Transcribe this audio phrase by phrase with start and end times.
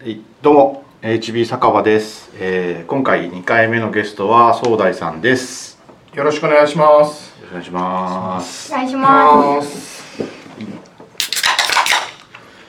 [0.00, 5.76] はいどうも HB 酒場です、えー今回2回目のゲストは総大さんです
[6.14, 7.36] よろしくお願いします。
[7.42, 10.12] よろしくお願いしますお願いします。
[10.12, 10.22] す。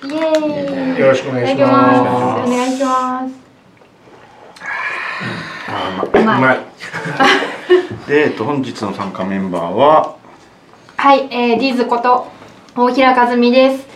[0.05, 0.99] イエーイ。
[0.99, 2.51] よろしくお願いします。
[2.51, 3.33] お願いします。
[6.17, 6.37] うまい。
[6.39, 6.59] うまい。
[8.09, 10.15] で、えっと、本日の参加メンバーは？
[10.97, 12.27] はい、えー、ディズこと
[12.75, 13.88] 大平和美です。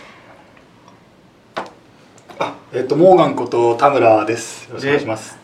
[2.38, 4.68] あ、えっとモーガンこと田村です。
[4.68, 5.38] よろしくお願いします。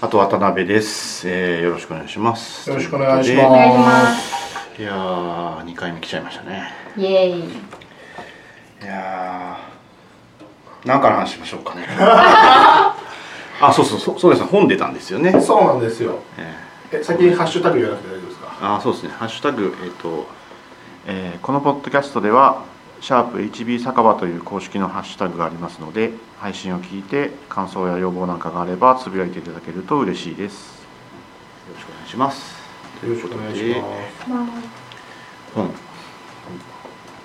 [0.00, 4.80] あと渡辺です、えーよろしくお願いしますよろしくお願いします。
[4.80, 7.40] いやー2回目来ちゃいましたねイエーイ。
[7.40, 12.94] いやー何から話しましょうかね あ
[13.74, 16.20] そうそうそうそうですね本出たんですよね、そうなんですよ。
[16.38, 16.54] え
[16.92, 18.46] え、先にハッシュタグ言わなくて大丈夫ですか？
[18.60, 20.26] ーあそうですねハッシュタグえっ、と、
[21.08, 22.62] えーこのポッドキャストでは
[23.00, 30.82] シャープ HB 酒場という公式のハッシュタグがありますので配信を聞いて感想や要望なんかがあればつぶやいていただけると嬉しいです
[31.68, 32.58] よろしくお願いします
[33.02, 33.82] よろしくお願いしま
[34.24, 34.28] す。
[34.28, 34.46] ま
[35.54, 35.70] 本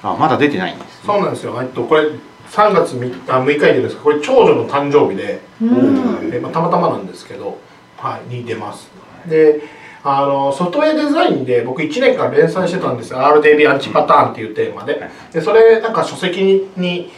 [0.04, 1.60] あまだ出てないんです、ね、そうなんですよ。
[1.62, 2.10] えっと、これ。
[2.52, 6.32] 3月 6, あ6日に出るんですけどこれ長女の誕生日で、あ、うん。
[6.32, 7.58] えまあ、たまたまなんですけど、
[7.98, 8.92] はい、に出ます
[9.26, 9.62] で
[10.06, 13.20] あのソフトウェアデザインで僕1年間連載してたんですよ。
[13.20, 15.02] RDB アンチパターンっていうテーマで。
[15.32, 17.10] でそれなんか書籍に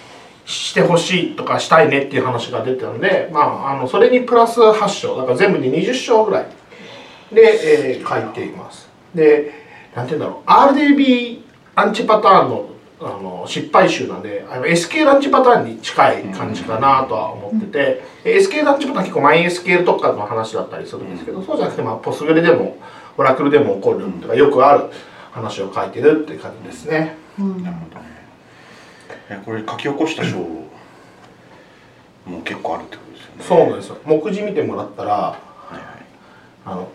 [0.46, 5.18] してほしいとかしたいねっていう話が出てたので、まあ、あのそれにプラス8章。
[5.18, 6.46] だから全部で20章ぐらい。
[7.34, 8.88] で、えー書いています。
[9.16, 9.52] で
[9.96, 10.50] なんて言うんだろう。
[10.50, 11.40] RDB
[11.76, 12.70] アンチパターンの
[13.02, 22.78] あの失敗集なんであの SQL アンチパターンに近い感じかなとは思ってて、SQL アンチパターンは結構 MySQL 特化の話だったりするんですけど、そうじゃなくて、まあ、ポスグレでも
[23.18, 24.86] オラクルでも起こるとかよくある
[25.32, 27.18] 話を書いてるっていう感じですね。
[27.38, 27.64] うん。
[27.64, 28.06] なるほどね。
[29.30, 30.66] えこれ書き起こした章も
[32.40, 33.44] う結構あるってことですよね。
[33.44, 33.98] そうなんですよ。
[34.06, 35.38] 目次見てもらったらは
[35.72, 35.84] いはい。
[36.66, 36.90] あの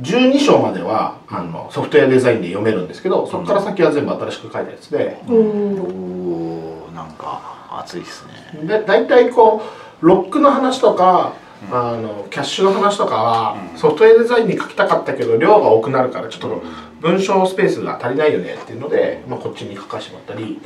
[0.00, 8.66] 12章まではあのソフトウェアデザインで読めるんですけどそこから先は全部新しく書いたやつで、おーおーなんか熱いっすね。
[8.66, 9.62] で大体こ
[10.02, 11.34] うロックの話とか、
[11.70, 13.78] あのキャッシュの話とかは、うん。
[13.78, 16.62] ソフトウェアデザインに書きたかったけど量が多くなるからちょっと
[17.00, 20.60] 文章スペースが足りないよねっていうので、まあ、こっちに書かせてもらったり、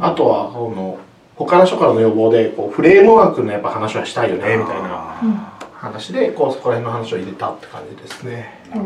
[0.00, 0.98] あとはこの
[1.36, 5.55] 他の書からの要望でこうフレームワークのやっぱ話はしたいよねみたいなあうん
[5.86, 8.60] 話でこうそこら辺の話を入れたって感じですね。
[8.74, 8.84] うん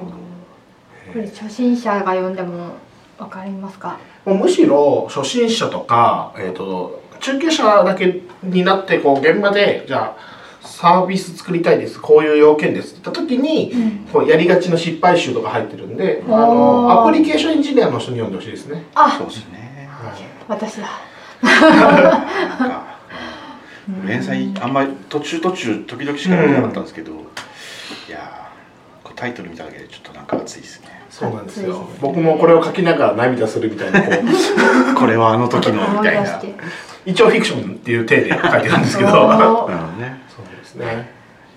[1.12, 2.74] これ初心者が読んでも
[3.18, 3.98] わかりますか？
[4.24, 18.84] もうむしろ初心者とか、えー、と中級者だけになってこう現場でじゃあサービス作りたいですこういう要件ですって言った時に、うんこうやりがちの失敗集とか入ってるんであおのーアプリケーションエンジニアの人に読んでほしいですね。
[18.94, 20.14] あそう、ですねはい
[20.48, 20.88] 私だ。
[21.42, 22.89] なんかうん
[24.06, 30.88] 連載あんまり途中途中時々しか読めなかったんですけど、いやーこうタイトル見ただけでちょっとなんか熱いですね。
[31.10, 31.78] そうなんですよ。
[31.78, 31.86] ね。
[32.00, 36.42] 僕もこれを書きながら涙するみたいなこれはあの時のみたいな。
[37.06, 39.10] 一応フィクションっていう体で書いてるんですけど。
[39.24, 39.74] お なるーほど。
[40.00, 41.08] ねそうですね。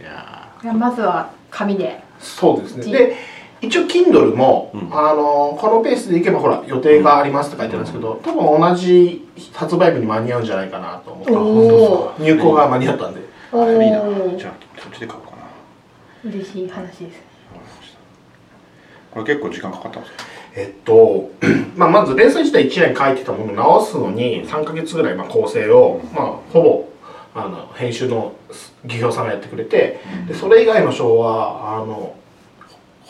[0.01, 0.03] い。
[0.03, 2.01] やまずは紙で。
[2.19, 2.91] そうですね。
[2.91, 3.32] で
[3.68, 4.90] 一応 Kindle も、うん。
[4.91, 12.24] あのこのペースでいけばほら予定がありますって書いてあるんですけど、多分同じ発売日に間に合うんじゃないかなと思っておー。
[12.24, 13.22] 入稿が間に合ったんで。
[13.22, 13.91] いい。
[13.91, 16.29] なじゃあそっちで買おうかな。
[16.31, 17.01] 嬉しい話です。
[17.01, 17.12] わか
[17.53, 17.97] りました。
[19.12, 20.24] これ結構時間かかったんですか？
[20.56, 21.31] えっと、
[21.75, 26.90] まあ、まず連載自体1年書いてたものを直すのに3ヶ月ぐらいまあ構成を、まあ、ほぼ
[27.34, 28.34] あの編集の
[28.85, 32.16] 技評さんがやってくれて、でそれ以外の章はあの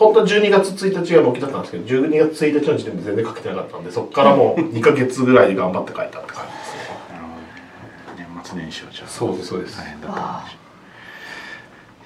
[0.04, 6.74] 本当は12月1日が納期だったんですけど12月1日の時点で全然書けてなかったんでそこからもう 2ヶ月ぐらいで頑張って書いたって感じです
[8.18, 9.08] 年末年始はじゃあ。
[9.08, 9.78] そうですそうです。
[9.78, 10.42] 大変だった。
[10.42, 10.58] んでしょ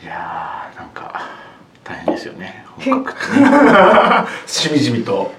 [0.02, 1.22] ういやーなんか
[1.84, 2.66] 大変ですよね。
[2.86, 3.48] 本格的に。
[4.46, 5.32] しみじみと。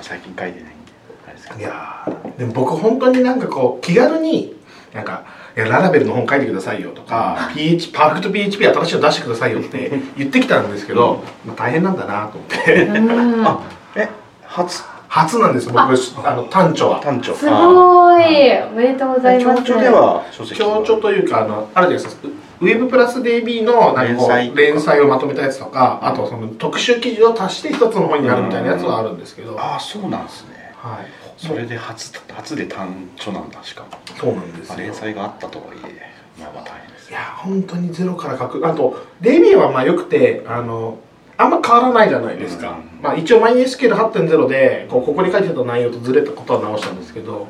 [0.00, 0.92] 最近書いてないんで
[1.26, 1.60] あれですけど。
[1.60, 4.56] いやーでも僕本当になんかこう気軽に
[4.94, 5.24] なんか
[5.54, 12.86] いやララベルの本書いてくださいよとか PH パーフェクト PHP 新しいの出してくださいよって言ってきたんですけど、まあ、大変なんだなと思って。
[12.86, 13.44] うん。
[13.46, 13.60] あ
[13.96, 14.08] え
[14.46, 14.82] 初？
[15.08, 15.90] 初なんです僕あ。
[16.24, 17.00] あの単著は。
[17.00, 17.34] 単調。
[17.34, 18.62] すごい。
[18.62, 19.62] おめでとうございます。
[19.62, 22.28] 強調では書籍強調というかあのあるじゃないですか
[22.62, 30.72] ウェブプラス DB のなんか連載をまとめたやつとかあとその特集記事を足して一つの本になるみたいなやつはあるんですけど、はああそうなんですね。
[30.82, 33.88] いそれで初初で単調なんだしかも。
[34.18, 34.74] そうなんですよ。
[34.74, 37.10] まあ連載があったとはいえまあまあ大変です。
[37.10, 38.66] いや本当にゼロから書く。
[38.66, 40.98] あと DB はまあよくてあの
[41.36, 43.02] あんま変わらないじゃないですか、うん。
[43.02, 47.48] まあ、一応 MySQL8.0 でこうここに書いてた内容とずれたことは直したんですけど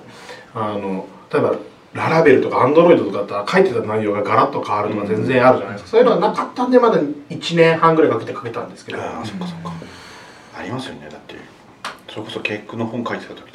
[0.55, 1.56] あの例えば
[1.93, 9.02] ララベルとかアンドロイドとかだったら書いてた内容がガラッと変わるとか全然あるじゃないですか、そういうのはなかったんでまだ1年半ぐらいかけて書けたんですけど。
[9.02, 9.73] ああそっかそっか。
[10.56, 11.08] ありますよね。
[11.11, 11.35] だって
[12.08, 13.51] それこそケックの本書いてた時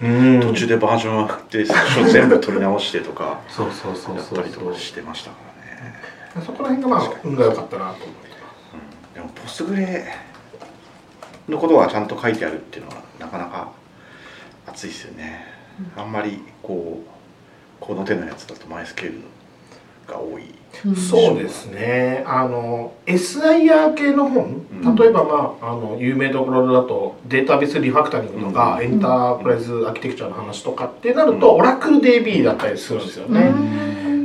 [0.00, 4.38] 途中でバージョン上がって最初全部取り直してとかそうそうそうやっそう。
[4.38, 5.36] たりとかしてましたか
[6.34, 6.46] らね。
[6.46, 8.28] そこら辺がまあ運が良かったなと思って。
[9.14, 10.14] でもポスグレ
[11.48, 13.72] のことがちゃんと書いてあるっていうのはなかなか
[14.66, 15.46] 熱いですよね、
[15.96, 17.08] あんまりこう
[17.80, 19.22] この手のやつだとマイスケール
[20.06, 20.54] が多い
[21.10, 22.22] そうですね。
[22.26, 24.96] あの SIR 系の本、うん。
[24.96, 28.84] 例えば、まあ、あの有名どころだとデータベースリファクタリングとか、うん。
[28.84, 33.52] エンタープライズアーキテクチャの話とかってなると、オラクル DB だったりするんですよね、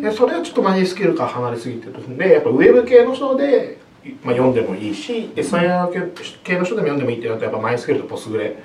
[0.01, 3.77] でそれはちょっとマイスケールから離れすぎてるんでやっぱウェブ系の人で、
[4.21, 6.13] まあ、読んでもいいし SIR
[6.43, 8.57] 系の人でも読んでもいいってなるとやっぱマイスケールとポスグレ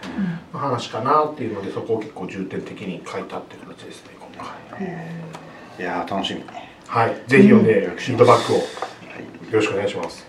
[0.53, 4.45] の話かなっていうのでそこを結構重点的に書いたっていう形ですね今
[4.79, 4.89] 回。
[5.79, 7.15] いやー楽しみはい。
[7.27, 8.57] ぜひ読んでうんフィードバックを。
[8.57, 8.67] よは
[9.51, 10.27] いろしくお願いします。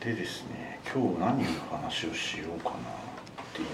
[0.00, 2.80] でですね今日何の話をしようかなっ
[3.52, 3.68] ていう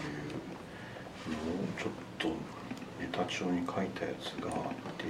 [1.30, 2.28] のをちょっと
[3.00, 4.62] ネタ帳に書いたやつがあっ
[4.98, 5.04] て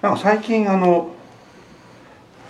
[0.00, 1.10] なんか最近あの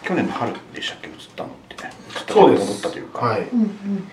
[0.02, 1.82] 去年の春でしたっけ移ったのって。
[1.82, 3.42] ね移った戻ったというか、はい。
[3.42, 3.60] うん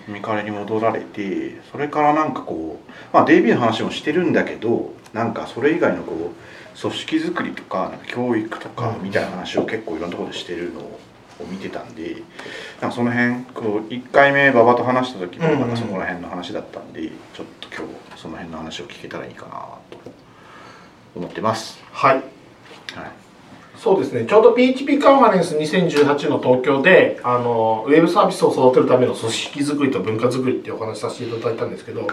[0.08, 0.14] うん。
[0.14, 9.02] ミカレに戻られてそれからなんかこうまあ DB の話もしてるんだけどなんかそれ以外のこう組織づくりとかなんか教育とかうん。
[9.04, 10.98] みたいな話を結構いろんなところでしてるのを
[11.50, 12.22] 見てたんで
[12.80, 19.52] なんかその辺こう1回目馬場と話した時もなんかそこら辺の話だったんでちょっと今日その辺の話を聞けたらいいかな
[19.90, 20.12] と
[21.14, 21.78] 思ってます。
[21.92, 22.14] はい。
[22.14, 22.24] はい。
[23.76, 24.26] そうですね。
[24.26, 32.08] ちょうど PHP カンファレンス2018の東京であのウェブサービスを育てるための組織づくりと文化づくりっていうお話しさせていただいたんですけど、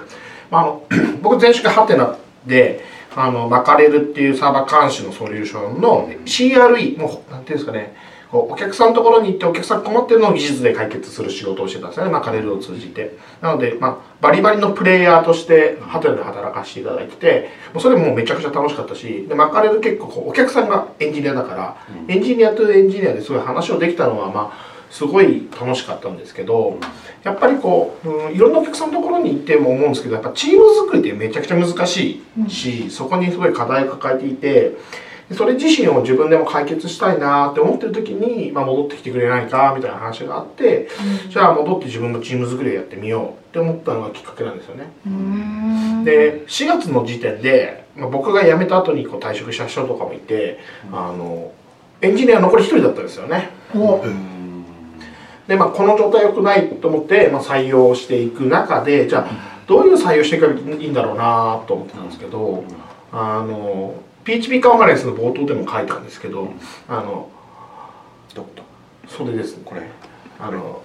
[0.52, 0.86] まあ、あの
[1.24, 2.86] 僕前職ハテナで
[3.16, 7.96] あのマカレルっていうサーバー監視のソリューションの CRE もうなんていうんですかね。
[8.32, 12.12] こうお客さんのところに行ってお客さん困ってるのを技術で解決する仕事をしてたんですよね。
[12.12, 13.18] マカレルを通じて。
[13.40, 21.78] なので、まあ、バリバリのプレイヤーとしてハテナで働かせていただいててもうそれもめちゃくちゃ楽しかったしでマカレル結構こうお客さんがエンジニアだから、
[22.08, 26.80] エンジニアとエンジニアですごい話をできたのはまあすごい楽しかったんですけど
[27.22, 34.78] やっぱりこう、うん、いろんなお客さんのところに行っても思うんですけどやっぱチーム作りってめちゃくちゃ難しいし、そこにすごい課題を抱えていて
[35.28, 40.88] でそれ自身を自分でも解決したいなって思ってる時に、まあ、戻ってきてくれないかみたいな話があって、
[41.30, 44.94] じゃあ戻って自分もチーム作りをやってみようって思ったのがきっかけなんですよね。
[45.06, 46.04] うん。
[46.06, 50.60] で4月の時点で、まあ、僕が辞めた後にこう退職した人とかもいて、
[50.94, 51.52] あの
[52.02, 53.50] エンジニア残り1人だったんですよね。
[53.76, 54.02] お
[55.48, 62.64] で、まあ、この状態良くないと思って、まあ、採用していく中でじゃあどういう採用していけばいいんだろうなと思ってたんですけど、
[63.12, 66.50] あの PHP カンファレンスの冒頭でも書いたんですけど、
[66.88, 67.30] あの
[68.34, 68.64] どこだ
[69.08, 69.82] それですねこれ。
[70.40, 70.84] あの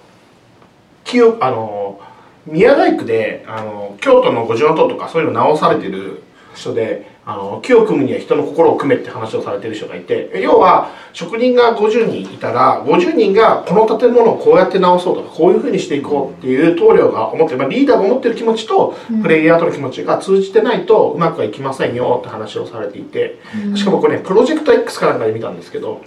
[1.03, 1.99] 清あの
[2.47, 6.23] 宮大工であの京都の五重塔とかそういうの直されてる
[6.55, 23.39] 人であの木を組むには人の心を組めって話をされてる人がいて要は職人が50人いたら50人がこの建物をこうやって直そうとかこういうふうにしていこうっていう棟梁が思ってる、まあ、リーダーが思ってる気持ちとプレイヤーとの気持ちが通じてないとうまくはいきませんよって話をされていて
[23.75, 26.01] しかもこれねプロジェクト X かなんかで見たんですけど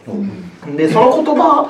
[0.77, 1.69] でその言葉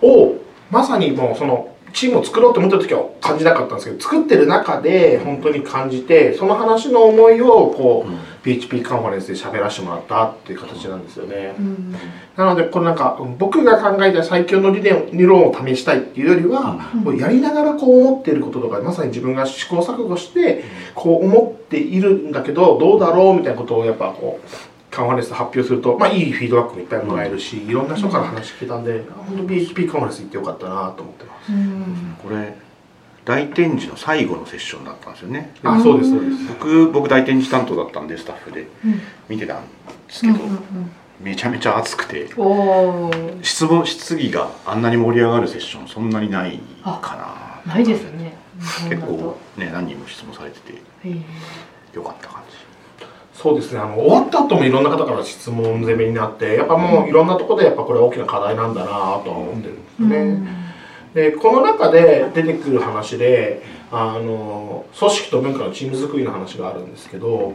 [0.00, 0.36] を
[0.70, 8.10] まさにもうそのチームを作ろうと思った時は感じなかったんですけど作ってる中で本当に感じてその話の思いをこう、
[8.42, 11.94] PHP カンファレンスで喋らせてもらったっていう形なんですよね、うん
[12.36, 24.48] なのでこれなんかうん僕が考えた最強の理念理論を試したいっていうよりは、こうやりながらこう思っていることとかまさに自分が試行錯誤してこう思っているんだけどどうだろうみたいなことをやっぱこう
[24.90, 31.52] カンファレンスで発表すると、まあ、いいフィードバックもいっぱいもらえるし、いろんな人から話聞けたんで、本当 PHP カンファレンス行ってよかったなと思ってます。
[31.52, 32.16] うん。
[32.22, 32.54] これ
[33.24, 35.52] 大展示の最後のセッションだったんですよね。
[35.62, 36.48] あ、そうです、そうです。
[36.48, 38.66] 僕僕大展示担当だったんでスタッフで。
[38.84, 39.00] うん。
[39.28, 39.68] 見てたんで
[40.08, 42.30] すけど、うんめちゃめちゃ熱くて
[43.42, 47.74] 質問質疑があんなに盛り上がるセッションそんなにないかな。
[47.74, 48.34] ないですね。
[48.88, 50.72] 結構ね何人も質問されてて
[51.94, 52.56] よかった感じ。
[53.38, 53.80] そうですね。
[53.80, 60.69] あの終わった後もいろんな方から質問攻めになってやっぱもういろんなところでやっぱこれは大きな課題なんだなとは思ってるんですよね。
[61.14, 67.54] でこの中で出てくる話であの組織と文化のチーム作りの話があるんですけど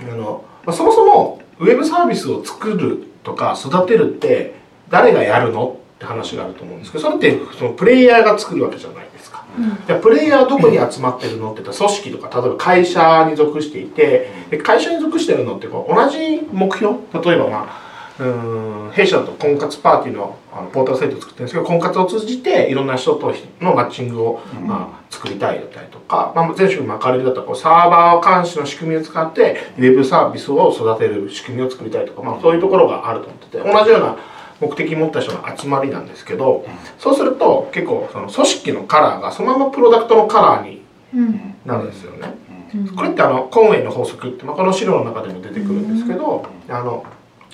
[0.00, 4.54] あの、まあ、そもそもウェブサービスを作るとか育てるって
[4.88, 9.44] 誰がやるのっって話があると思うんですけどそれってそのプレイヤーが作るわけじゃないですか。
[9.56, 16.96] うんじゃあプレイヤーはどこに集まってるのって言ったら組織とか例えば会社に属していてで会社に属してるのってこう同じ目標？
[17.22, 17.81] 例えばまあ
[18.22, 34.16] うーん弊社だと婚活パーティーのあのポータルサイトを作ってるんですけど婚活を通じていろんな人とのマッチングを、まあ、作りたいだったりとか、まあ、前職マカレルだったらこうサーバー監視の仕組みを使ってウェブサービスを育てる仕組みを作りたいとか、まあ、そういうところがあると思ってて同じような
[34.60, 36.64] 目的を持った人の集まりなんですけど
[36.98, 40.82] そうすると結構その組織のカラーがそのままプロダクトのカラーに
[41.14, 41.54] うん。
[41.64, 42.34] なるんですよね。
[42.74, 42.96] うん。
[42.96, 47.04] これってあのコンウェイの法則って、まあ、この資料の中でも出てくるんですけど、あの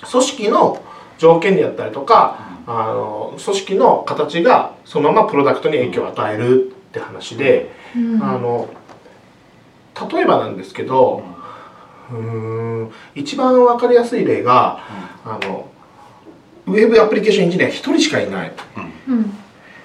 [0.09, 0.81] 組織の
[1.17, 8.23] 条件であったりとか、あの組織の形がそのままプロダクトに影響を与えるって話で、うん。
[8.23, 8.69] あの
[10.11, 11.23] 例えばなんですけど
[12.11, 12.17] うー
[12.85, 14.79] ん一番分かりやすい例が、
[15.25, 15.69] あの
[16.67, 18.51] ウェブアプリケーションエンジニア1人しかいない。
[19.07, 19.33] うん。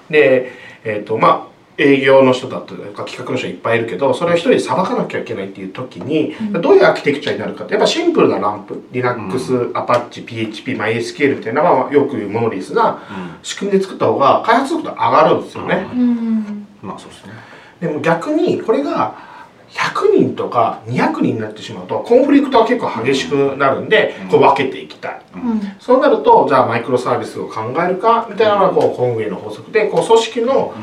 [0.09, 0.51] で、
[0.83, 6.61] えっとまあ営業の人だとか企画の人いっぱいいるけどそれを一人でさばかなきゃいけないっていう時に、うん。
[6.61, 13.01] どういうアーキテクチャになるかってやっぱシンプルなランプ Linux、Apache、PHP、MySQL みたいな、まあ、よく言うモノリスな
[13.43, 16.67] 仕組みで作った方が開発速度上がるんですよね、うん。
[16.81, 17.33] まあそうですね。
[17.81, 19.35] でも逆にこれが
[19.71, 25.21] 100人とか200人になってしまうとコンフリクトは結構激しくなるんで、こう分けていきたい。
[25.35, 25.61] うん。
[25.79, 30.73] そうなるとじゃあマイクロサービスを考えるかみたいなのがこうコンウェイの法則でこう組織の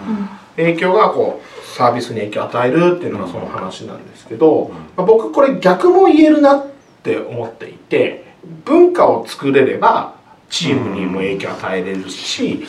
[0.56, 6.66] 影響がこうサービスに影響を与えるっていうのがその話なんですけど、まあ僕これ逆も言えるなっ
[7.02, 8.24] て思っていて
[8.64, 10.16] 文化を作れれば
[10.50, 12.66] チームにも影響を与えれるし、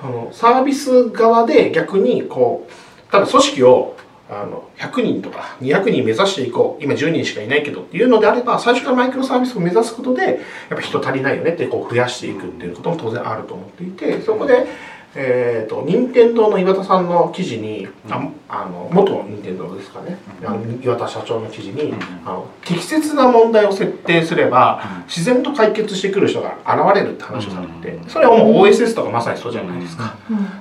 [0.00, 3.96] そのサービス側で逆にこうただ組織を
[4.30, 10.36] あの100人とか200人目指していこう今10人しかいないけどっていうのであれば最初からマイクロサービスを目指すことでやっ
[10.68, 14.66] ぱ人足りないよねってこう増やしていくっていうことも当然あると思っていてそこで、
[15.14, 30.16] えー、と任天堂の岩田さんの記事に、ああの元任天堂ですかね、あの岩田社長の記事に、あの適切な問題を設定すれば、自然と解決してくる人が現れるって話をされててそれはもう OSS とかまさにそうじゃないですか。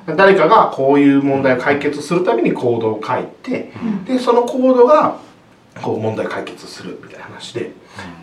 [0.07, 0.15] うん。
[0.15, 3.71] 誰かがこういう問題を解決するためにコードを書いて、
[4.05, 5.19] でそのコードが
[5.81, 7.71] こう問題解決するみたいな話で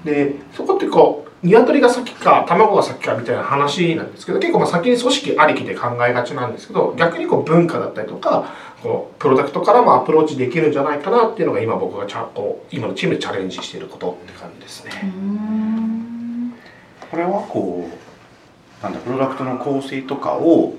[0.04, 15.02] でそこってこう鶏が先か卵が先かみたいな話なんですけど結構まあ先に組織ありきで考えがちなんですけど逆にこう文化だったりとかこうプロダクトからもアプローチできるんじゃないかなっていうのが今僕がちゃんこう今のチームでチャレンジしていることって感じですうね。
[15.10, 16.54] ん
[17.10, 20.74] これはこうなんだプロダクトの構成とかを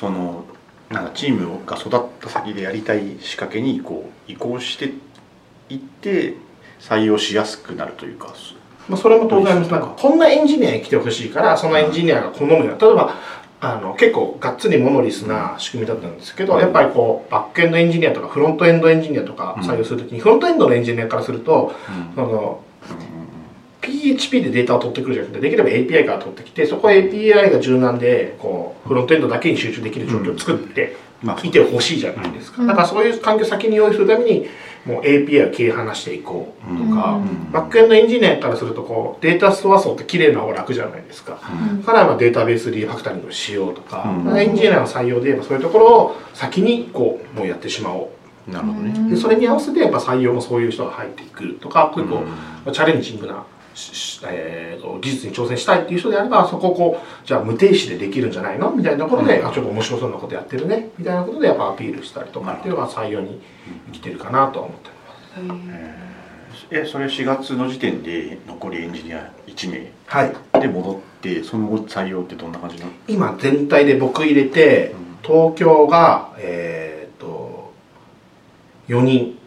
[0.00, 0.44] その
[0.90, 4.92] なんかチームが育った先でやりたい仕掛けにこう移行して
[5.68, 6.34] いって
[6.80, 8.34] 採用しやすくなるというか
[8.88, 13.14] まあ、それも当然ありますなんかこんなエンジニアに来てほしいからそのエンジニアが好むような例えば
[13.60, 21.74] あの結構がっつりモノリスな仕組みだったんですけどやっぱりこうバックエンドエンジニアとかフロントエンドエンジニアとか採用するときにフロントエンドのエンジニアからすると
[22.14, 22.62] その
[23.80, 32.68] PHP でデータを取ってくるじゃなくてできれば API から取ってきてそこは API が柔軟でこうフロントエンドだけに集中できる状況を作ってまあいてほしいじゃないですかうん。
[32.68, 34.46] だからそういう環境を先に用意するために
[34.86, 37.50] もう API を切り離していこうとか、うん。
[37.52, 41.40] バックエンドエンジニアからするとこうデータストア層って綺麗な方が楽じゃないですか、
[41.70, 41.80] うん。
[41.80, 44.38] だからまあデータベースリファクタリングをしようとか、うん。
[44.38, 48.10] エンジニアの採用で言えばそういうところを先にこうもうやってしまお
[48.48, 48.94] うなるほどね。
[48.96, 52.22] うんでそれに合わせてやっぱ採用もそういう人が入ってくるとか結構、
[52.66, 52.72] うん。
[52.72, 53.44] チャレンジングな、
[54.28, 58.70] えーと技術に挑戦したいっていう人であればそこをこうじゃあ無停止でできるんじゃないの？
[58.70, 59.48] みたいなところで、うん。
[59.48, 60.90] あちょっと面白そうなことやってるね？
[60.98, 63.40] みたいなことでやっぱアピールしたりとかっていうのが採用に
[63.88, 64.90] 生きてるかなとは思って
[65.42, 66.66] ます。
[66.70, 70.32] えそれ4月の時点で残りエンジニア1名はい。
[70.60, 72.92] で戻ってその後採用ってどんな感じなの？
[73.08, 77.72] 今全体で僕入れて東京がえっ、と
[78.88, 79.38] 4人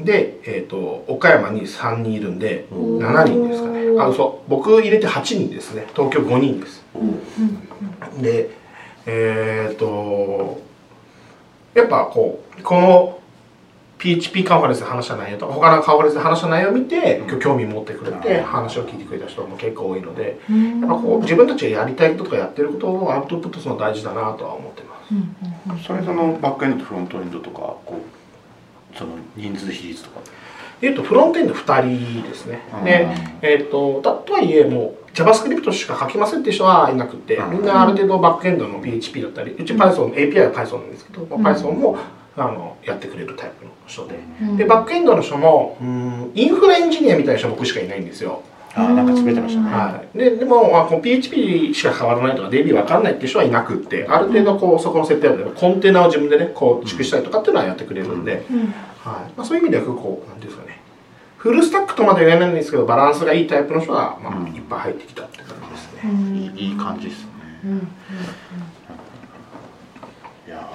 [0.00, 2.98] で、えー、と岡山に3人いるんでおー。
[2.98, 3.80] 7人ですかね。
[3.98, 4.42] あ嘘。
[4.48, 5.86] 僕入れて8人ですね。
[5.94, 6.84] 東京5人です。
[6.94, 8.50] うんで
[9.06, 10.60] えっ、と
[11.74, 13.20] やっぱこうこの
[13.98, 20.80] PHP カンファレンスで話した内容とか他のカンファレンスで話した内容を見て興味持ってくれて話を聞いてくれた人も結構多いのでうん。
[20.80, 24.96] やっぱこう自分たちがやりたいこととかやってることをアウトプットするの大事だなとは思ってま
[25.78, 25.86] す。
[25.86, 28.15] それそのバックエンドとフロントエンドとかこう
[28.96, 30.20] その人数比率とか。
[30.82, 32.60] えっとフロントエンド2人ですね。
[32.78, 33.08] うんで
[33.42, 41.26] えっとだとはいえもう JavaScript しか書きませんっていう人はいなくてうんみんなある程度バックエンドの PHP だったりうち Python API は Python なんですけど、ん。
[41.28, 41.96] Python も
[42.36, 44.18] あのやってくれるタイプの人で。
[44.42, 44.56] うん。
[44.58, 48.42] でバックエンドの人もうんインフラエンジニアみたいな人僕しかいないんですよ
[48.78, 58.58] あなんか詰めてましたね、はい、ででも、まあ、こう PHP しか変わらないとか DB 分かんないっていう人はいなくってある程度こうそこの設定でコンテナを自分でねこう築したりとかっていうのはやってくれるんで、うん。
[58.58, 58.68] はい。
[59.34, 60.78] まあ、そういう意味ではこうなんですかね。
[61.38, 64.48] フルスタックとまでは言えないんですけどバランスがいいタイプの人が、まあうん。
[64.54, 66.36] いっぱい入ってきたって感じですね、うん。
[66.36, 67.30] いいいい感じですね、
[67.64, 67.70] うん。
[67.70, 67.78] うん。
[67.78, 67.82] い
[70.50, 70.66] やー面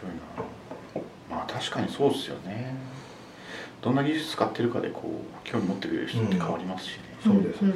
[0.00, 1.36] 白いな。
[1.36, 2.74] まあ確かにそうですよね。
[3.82, 7.62] どんな技術使ってるかでこう興味持ってくれる人って変わりますしね、そうです。
[7.62, 7.74] んんん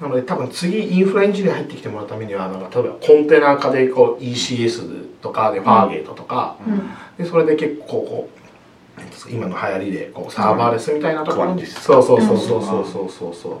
[0.00, 6.90] なので多分次インフラエンジニア入ってきてもらうためにはなんか例えばコンテナ化でこう ECS とかでファーゲートとか、うん。
[7.18, 8.44] でそれで結構こう
[9.30, 13.60] 今の流行りでこうサーバーレスみたいなところに、そうそうそうそうそうそうそうそう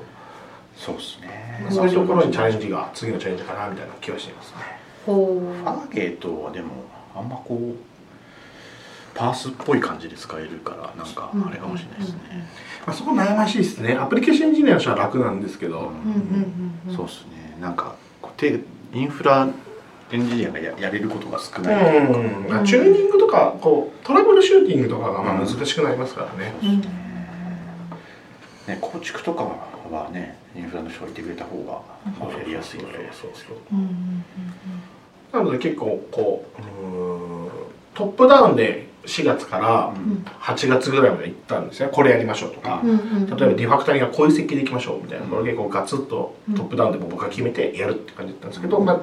[0.76, 4.56] そうですねまあそういうところにチャレンジが次のチャレンジかなみたいな気はしていますね
[5.06, 6.84] ほファーゲートはでも
[7.14, 7.76] あんまこう
[9.14, 13.94] パースっぽい感じで使えるからなんかあれかもしれないですね、まあ、そこ悩ましいですね。
[13.94, 17.56] アプリケーションエンジニアの人は楽なんですけど、うんうんうんうんそうですね。
[17.60, 18.60] なんかこう手
[18.92, 19.48] インフラ
[20.12, 26.80] エンジニアがややれることが少うないうか、んまあチューニングとかこうトラブルシューティングとかがまあ難しくなりますからね、うん。
[26.80, 29.44] ね、構築とか
[29.90, 33.10] はねインフラの人がいてくれた方がやりやすいので。
[33.12, 34.24] そうそううんうん
[35.32, 37.13] なので結構こううーん
[37.94, 40.24] トップダウンで4月からうん。
[40.40, 41.88] 8月ぐらいまで行ったんですね。
[41.92, 43.26] これやりましょうとか、うんうんうん。
[43.26, 45.26] 例えばリファクタリングがこういう設計でいきましょうみたいな。
[45.26, 49.00] これ結構ガツッとトップダウンで僕が決めてやるって感じだったんですけど、まあ、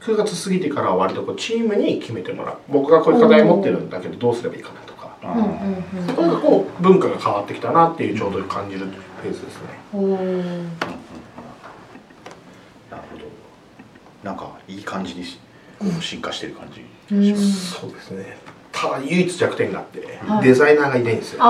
[0.00, 2.56] 9月過ぎてからは割とこうチームに決めてもらう。
[2.68, 5.16] 僕がこういう課題持ってるんだけどどうすればいいかなとか。
[5.22, 6.06] あうんうん。
[6.06, 9.68] ーこれがこう文化が変わってきたなっていうちょうど感じるフェーズですね。
[12.90, 13.24] なるほど。
[14.24, 15.38] なんかいい感じにし
[15.78, 18.38] こう進化してる感じ、うんそうですね。
[18.72, 20.44] ただ唯一弱点があって、はい。
[20.44, 21.42] デザイナーがいないんですよ。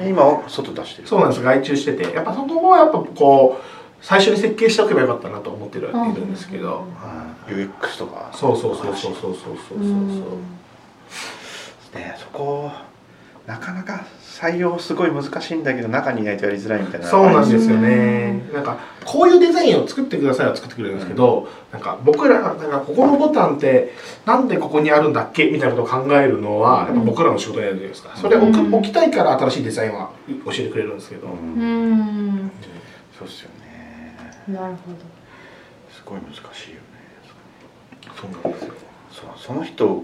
[0.00, 3.64] 今は外出してるそうなんです外注しててやっぱそこもやっぱこう
[4.00, 6.72] 最初に設計しておけばよかったなと思ってるはいるんですけど、うん。
[6.72, 8.30] はい UX とか。
[8.32, 9.36] そうそうそうそうそうそうそう。
[9.36, 9.78] そう
[11.94, 12.70] ねそこ
[13.46, 17.06] なかなか採用すごい難しいんだけど中にいないとやりづらいみたいな。
[17.06, 18.48] そうなんですよね。
[18.54, 23.92] なんかこういうデザインを作ってくださいは作ってくれるんですけど、なんか僕らがなんかここのボタンって
[24.24, 30.10] なんでここにあるんだっけみたいなことを考えるのはやっぱ僕らの仕事になるじゃないですかそれを置置きたいから新しいデザインは
[30.46, 31.34] 教えてくれるんですけど、うん。
[31.34, 31.66] う
[32.46, 32.50] ん。
[33.18, 34.16] そうっすよね。
[34.48, 34.92] なるほ
[35.94, 36.82] すごい難しいよね。
[38.16, 38.74] そうなんですよ。
[39.36, 40.02] その人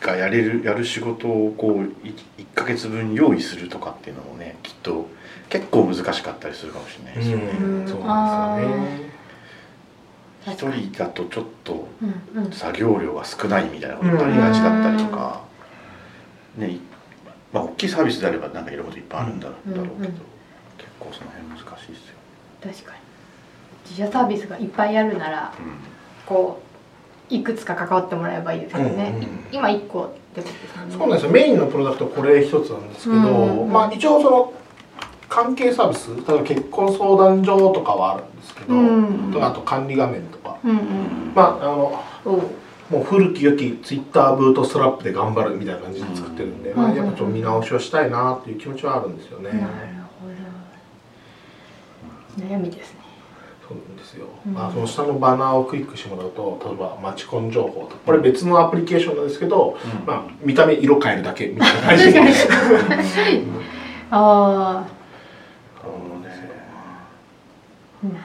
[0.00, 5.08] がやれるやる仕事をこうい1ヶ月分用意するとかっていうのもねきっと
[5.48, 7.44] 結構難しかったりするかもしれないですよね。
[7.50, 7.88] うん。
[7.88, 8.66] そうなんで
[10.56, 10.76] すよね。
[10.80, 11.88] 一、人だとちょっと
[12.52, 15.42] 作業量が少ないみたいなことになりがちだったりとか、
[16.56, 16.80] ねい
[17.52, 20.12] まあ大きいサービスであればなんかいろいろこといっぱいあるんだ,、うんだろうけど、うんうん。
[20.78, 22.14] 結構その辺難しいですよ、
[22.62, 22.98] 確かに。
[23.90, 25.52] 自社サービスがいっぱいあるなら
[26.26, 26.65] こう
[27.28, 30.92] いくつか関わってもらえばいいですけどね、うんうんい今一個ってことですよね。
[30.92, 31.30] そうなんですよ。
[31.30, 33.72] メインのプロダクトこれ一つなんですけど、うん。
[33.72, 34.52] まあ一応その
[35.28, 39.32] 関係サービス例えば結婚相談所とかはあるんですけど、うん。
[39.32, 41.32] とあと管理画面とか、うんうん。
[41.34, 42.04] まああの
[42.90, 46.76] もう古き良きツイッターブートストラップで頑張るみたいな感じで作ってるんで、うん。
[46.76, 49.64] まあ、やっぱちょっと見直しをしたいなっていう気持ちはあるんですよね、なる
[50.20, 50.28] ほ
[52.40, 52.46] ど。
[52.46, 53.05] 悩みですね
[53.68, 54.52] そうなんですよ、うん。
[54.52, 57.96] まあ、その下のバナーをクリックしてもらうと例えばマチコン情報とか。
[58.06, 60.06] これ別のアプリケーションなんですけど、うん。
[60.06, 62.12] まあ、見た目色変えるだけみたいな感じ。
[62.12, 62.20] で
[64.10, 64.86] あ
[65.82, 66.28] そうね。
[68.02, 68.16] あなる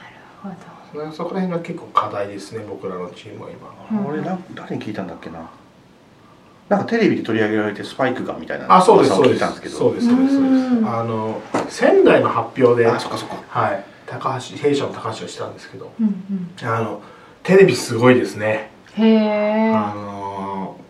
[0.42, 1.12] ほど。
[1.12, 4.00] そこら辺が結構課題ですね僕らのチームは今。
[4.00, 4.06] うん。
[4.06, 5.50] 俺な誰に聞いたんだっけな？
[6.68, 9.76] なんかテレビで取り上げられてスパイクがみたいなあそうですそうです聞いたんですけど。
[9.76, 10.52] そうですそうですそうです。
[10.54, 10.88] うん。
[10.88, 12.88] あの仙台の発表で。
[12.88, 13.36] あそっかそっか。
[13.48, 16.68] はい高橋弊社の高橋がしたんですけどうんうん。
[16.68, 17.02] あの
[17.42, 18.70] テレビすごいですね。
[18.94, 19.72] へ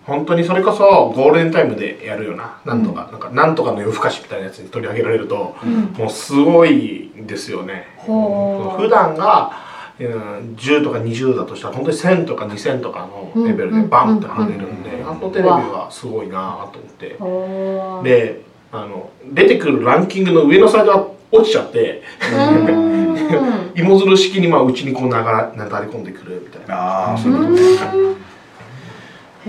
[0.05, 5.95] 本当にそれこそゴールデンタイムでやるようななんとか、なんかなんとかの夜更かしみたいなやつに取り上げられると、うん。
[5.97, 7.87] もうすごいですよね。
[7.99, 8.83] ほう。
[8.83, 9.53] 普段が
[10.01, 22.03] うん10とか20だとしたら本当に1000とか2000とかのレベルでバンって跳ねるんで、うんあのテレビはすごいなと思って、であの出てくるランキングの上のサイドが落ちちゃって。
[22.33, 23.73] うん。
[23.75, 27.15] 芋づる式にまあうちにこう流らなだれ込んでくるみたいな。
[27.15, 27.57] あそういうことね。
[27.59, 28.13] ん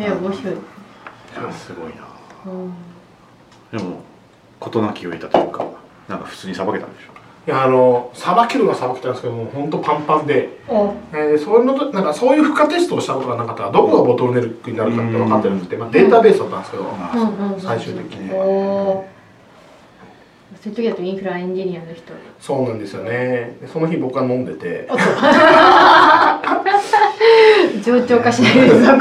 [0.02, 0.56] へえ面白い。
[1.52, 2.08] すごいな。
[2.46, 2.74] うん。
[3.78, 4.00] でも
[4.60, 5.66] 事なきを得たというか
[6.08, 7.14] なんか普通にさばけたんでしょ？
[7.46, 10.94] いやあのさばけるのはさばけたんですけどもう本当パンパンで、お。
[11.12, 15.68] えーそういうのとなんかそういう負荷テストをしたことがなかったらどこがボトルネックになるかって分かってるん。
[15.68, 16.86] で、まあ、データベースだったんですけど、
[17.60, 18.46] 最終的には。
[18.46, 19.06] お
[20.64, 23.58] そういう時だとインフラエンジニアの人そうなんですよね。
[23.60, 24.88] でその日僕は飲んでて。
[27.84, 28.98] 冗長 化しないですそこ。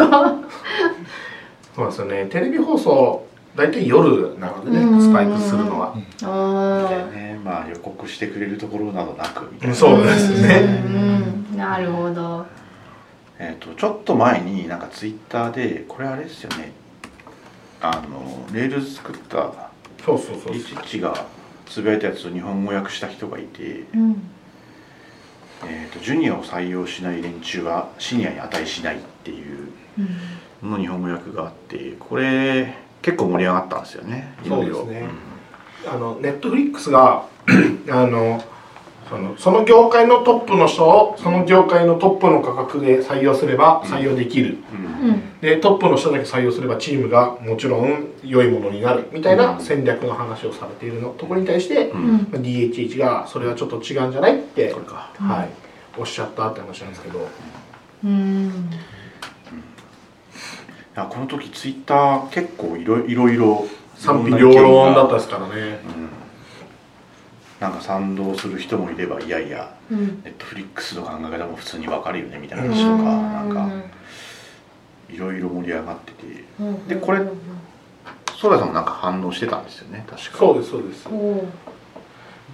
[1.77, 2.27] そうですよね。
[2.27, 4.99] テレビ放送大体夜なのでうん。
[4.99, 5.95] ねスパイクするのは。
[6.25, 7.41] あでね。
[7.45, 10.83] まあ予告してくれるところなどなくみたいな、そうですね。
[10.85, 11.57] うんうん。
[11.57, 12.45] なるほど。
[13.39, 16.73] えー、とちょっと前になんかツイッターでこれあれですよね。
[17.81, 19.53] あの Rails 作った
[20.05, 21.15] そうそうそうリチッチが
[21.73, 24.31] つぶやいたやつを日本語訳した人がいて、うん。
[25.67, 29.69] えーと「ジュニアを採用しない連中はシニアに値しない」っていう
[30.63, 30.71] うん。
[30.73, 34.77] の日本語訳があってこれ結構盛り上がったんですよねいろいろ。
[34.77, 35.09] そうですね。
[35.91, 37.25] あのネットフリックスが
[37.91, 38.43] あの
[39.09, 45.09] そのその業界のトップの人をその業界のトップの価格で採用すれば採用できる、うん。
[45.09, 55.11] うんでトップの人だけ採用すればチームがもちろん良いものになるみたいな戦略の話をされているのところに対して、ううんん DHH がそれはちょっと違うんじゃないってこれか。
[55.17, 55.49] はい、
[55.99, 57.29] おっしゃったって話なんですけど。
[58.05, 58.71] うん。
[60.95, 65.81] いやこの時ツイッター結構いろいろいろ賛否両論だったですからね。
[65.85, 66.09] うん。
[67.59, 70.23] なんか賛同する人もいればいやいやうん。
[70.23, 73.69] ネットフリックスの考え方も普通に分かるよねみたいな話とか、なんか
[75.13, 76.45] いろいろ盛り上がってて。
[76.61, 76.89] うん。
[76.89, 77.21] でこれ
[78.37, 80.05] ソダさんもなんか反応してたんですよね。
[80.09, 80.39] 確か。
[80.39, 81.09] そうですそうです。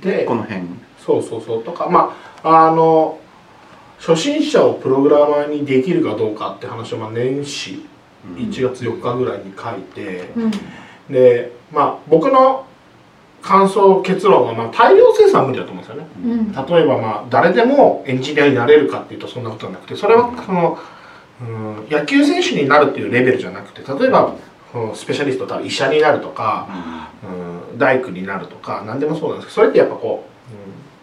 [0.02, 0.62] でこの辺。
[0.98, 1.64] そうそうそう。
[1.64, 3.18] とかまああの
[3.98, 7.86] 初心者をプログラマーにできるかどうかって話をまあ年始
[8.36, 10.50] 1月4日ぐらいに書いて、うん。
[11.08, 12.66] でまあ僕の
[13.40, 16.08] 感想結論はまあ大量生産は無理だと思うんですよね。
[16.24, 16.52] うん。
[16.52, 20.78] 例えばまあ誰でもエンジニアになれるかっていうとそんなことはなくてそれはその、うん、
[21.88, 24.34] 野球選手になるっていうレベルじゃなくて例えば
[24.72, 26.68] このスペシャリスト多分医者になるとか、
[27.72, 30.24] うん、大工になるとか何でもそうなんですけどそれってやっぱこ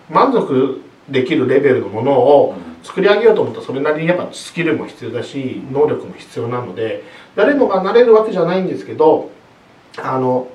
[0.09, 7.03] う、うん、満足できるレベルのものを作り上げようと思ったらそれなりにやっぱスキルも必要だし能力も必要なので
[7.35, 9.31] 誰もがなれるわけじゃないんですけど
[9.97, 10.47] あの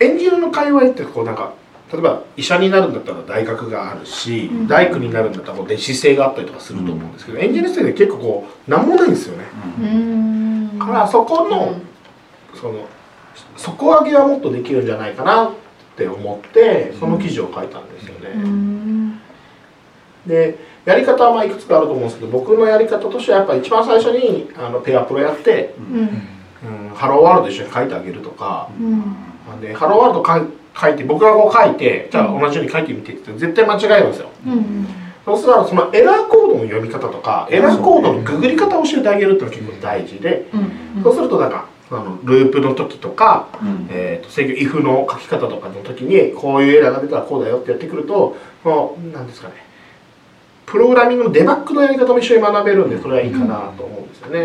[0.00, 1.54] エンジニアの界隈ってこうなんか
[1.92, 4.68] 例えば医者になるんだったら大学があるし、うん。
[4.68, 9.44] 大工になるんだったらこう電子性があったりとかすると思うんですけど、エンジニアって結構こう何もないんですよね。
[9.80, 10.78] うん。
[10.78, 11.80] からそこの、
[12.54, 12.86] その
[13.56, 15.50] 底上げはもっとできるんじゃないかなっ
[15.96, 18.30] て思ってその記事を書いたんですよね。
[18.34, 19.20] うん。
[20.26, 26.88] でやり方はまあいくつかあると思うんですけど僕のやり方としてはやっぱ一番最初にあのペアプロやって、うん。
[26.88, 29.60] うん、ハローワールド一緒に書いてあげるとかうん。
[29.60, 30.22] でハローワールド
[30.76, 34.28] 書いて僕がこう書いてじゃあ同じように書いてみてって絶対間違えるんですよ。
[34.46, 34.86] うん
[35.24, 43.86] そうしたらそのエラーコードの読み方とかエラーコードのググり方を教えてあげるっていうのが結構大事で、うんそうするとなんかあのループの時とか、うん。
[43.90, 49.54] えー、と制御 if の書き方とかの時にこういうエラーが出たらこうだよってやってくるともうなんですかね
[50.66, 54.40] プログラミングのデバッグのやり方も一緒に学べるんでそれはいいかなと思うんですよね。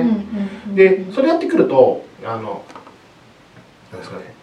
[0.68, 2.64] うんでそれやってくるとあの
[3.92, 4.39] なんですかねうん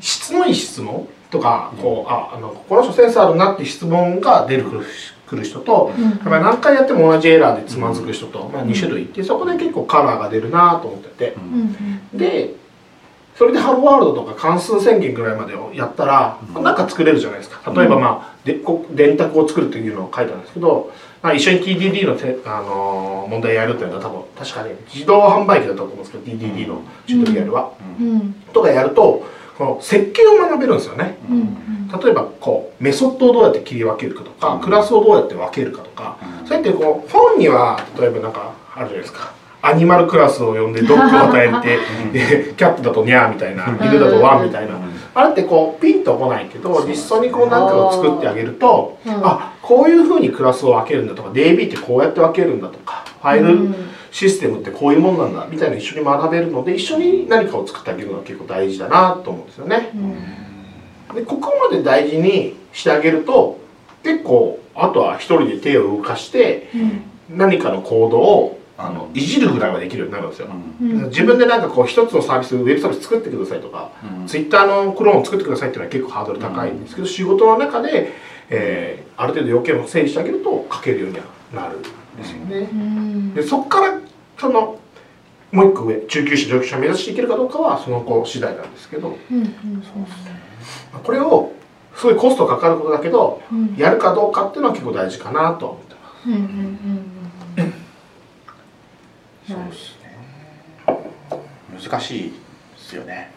[0.00, 4.64] 質のいい質問とかこうああのこの人センスあるなって質問が出る
[5.26, 6.04] くる人とうん。
[6.04, 11.34] やっぱり何回やっても同じエラーでつまずく人と、まあ、2種類いてそこで結構カラーが出るなと思ってて。
[11.34, 12.54] うんで
[13.36, 17.70] それでハローワールドとか関数宣言ぐらいまでをやったら、なんか作れるじゃないですか。
[17.70, 20.90] 例えば、まあ、でこ電卓を作るというのを書いたんですけど、
[21.22, 28.32] まあ、一緒に TDD のて、あのー問題やるっていうのは多分確かに自動販売機だったと思うんですけど TDD のチュートリアルは、うん。
[28.54, 31.18] とかやるとこの設計を学べるんですよね。
[31.30, 31.56] うん
[32.02, 34.60] 例えばこうメソッドをどうやって切り分けるかとか、うん。
[34.60, 39.32] クラスをどうやって分けるかとか、そうやってこう本には例えばなんかあるじゃないですか。
[39.62, 41.78] アニマルクラスを呼んでドッグを与え
[42.12, 43.76] てでキャットだとニャーみたいなうん。
[43.76, 44.78] 犬だとワンみたいな。
[45.14, 49.12] あれってこうピンとこないけど実際にこう何かを作ってあげるとうん。
[49.24, 53.74] あこういうふうにクラスを分けるんだとか DB ってこうやって分けるんだとかファイル
[54.10, 59.90] システムってこういうもんなんだみたいなの一緒に学べるので一緒に何かを作ってあげるのが結構大事だなと思うんですよね。
[61.14, 63.58] でここまで大事にしてあげると
[64.02, 66.68] 結構あとは一人で手を動かして
[67.30, 70.48] 何かのコードをあのいじるぐらいはできるようになるんですよ。
[71.08, 73.90] 自分でなんかこう一つのサービスウェブサービス作ってくださいとか、
[74.26, 78.12] ツイッターのクローンを作ってくださいっていうのは結構ハードル高いんですけど、仕事の中で、
[78.50, 81.88] えーある程度要件を整理してあげると書けるようにはなるんで
[82.24, 82.68] すよね。
[83.34, 83.98] でそこから
[84.38, 84.78] その
[85.52, 89.16] もう一個上中級者上級者目指していけるかどうかはその子次第なんですけど。
[91.02, 91.52] これを
[91.94, 93.40] すごいコストかかることだけど
[93.76, 96.10] やるかどうかっていうのは結構大事かなとは思ってま
[99.46, 99.52] す。
[99.52, 100.18] そうですね。
[101.80, 102.36] 難しいで
[102.78, 103.32] すよね。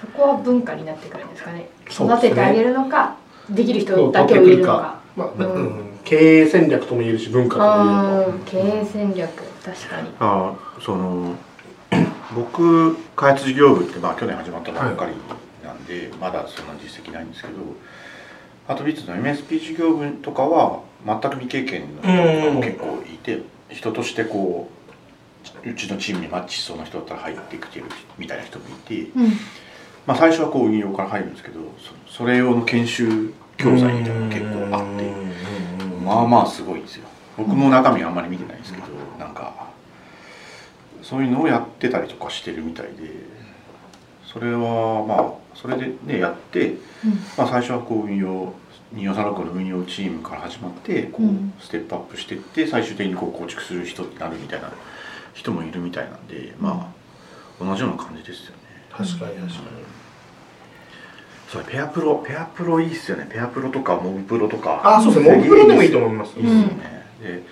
[0.00, 1.68] そこは文化になってくるんですかね。
[1.90, 3.16] 育ててあげるのか
[3.50, 5.80] できる人だけを入れるのかまあうん。
[5.80, 9.28] うん経営戦略とも言えるし文化とも言えるうん経営戦略
[9.64, 10.08] 確かに。
[10.20, 11.34] あその
[12.32, 15.12] 僕開発事業部ってまあ去年始まったばっかり
[15.64, 17.54] なんで、まだそんな実績ないんですけど
[18.68, 24.70] あとビッツの MSP 事業部とかは全く未経験の人とかも結構いて人としてこ
[25.64, 29.32] ううちのチームにマッチしそうな人だったら入ってきてるみたいな人もいて、うん。
[30.06, 31.58] まあ、最初はこう運用から入るんですけど
[32.06, 34.40] そそれ用の研修教材みたいなのが結
[34.70, 35.26] 構あって。
[36.06, 37.08] まあまあすごいんですよ。
[37.36, 38.86] 僕も中身あんまり見てないんですけど
[39.18, 39.66] なんか
[41.02, 42.92] そういうのをやってたりとかしてるみたいで
[44.24, 46.76] それはまあそれでねやって、
[47.36, 48.52] まあ、最初はこう運用
[48.94, 54.70] 2436の運用チームから始まってこうステップアップしていって最終的にこう構築する人になるみたいな
[55.34, 56.92] 人もいるみたいなんでま
[57.60, 58.56] あ同じような感じですよね。
[58.90, 59.46] 確かに確かに
[61.48, 63.26] それペアプロペアプロいいっすよね。
[63.30, 64.80] ペアプロとかモブプロとか。
[64.84, 67.42] あそうですねモブプロでもいいと思いますいいですよね、で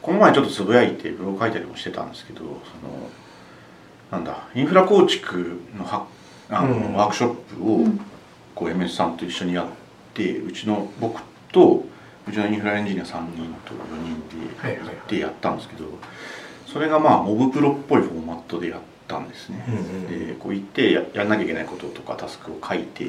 [0.00, 2.58] この前ちょっとつぶやいてブログ書いたりもしてたんですけどその
[4.10, 6.06] なんだインフラ構築のは
[6.50, 6.94] あの、うん。
[6.94, 8.00] ワークショップをうん。
[8.54, 9.66] こう MS さんと一緒にやっ
[10.14, 11.84] てうちの僕と
[12.28, 15.84] うちのインフラエンジニア3人と4人ではいはいはいでやったんですけど
[16.66, 18.80] それがまあモブプロっぽいフォーマットでやっ
[19.12, 20.26] たんですね、うんうん。
[20.28, 23.06] でこう行ってややんなきゃいけないこととかタスクを書いて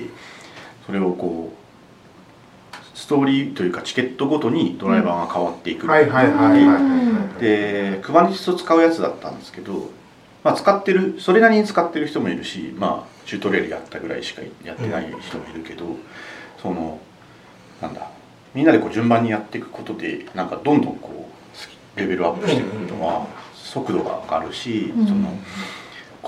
[0.86, 9.90] それをこうストーリーというかチケットごとにドライバーが変わっていく、で Kubernetes を使うやつだったんですけど、
[10.44, 15.86] まあ、使ってるそれなりに使ってる人もいるしまあチュートリアルやったぐらいしかやってない人もいるけど、
[16.62, 17.00] その
[17.82, 18.10] なんだ
[18.54, 21.30] みんなでこう順番にやっていくことでなんかどんどんこ
[21.96, 25.08] うレベルアップしていくのは速度が上がるし、うん。
[25.08, 25.36] その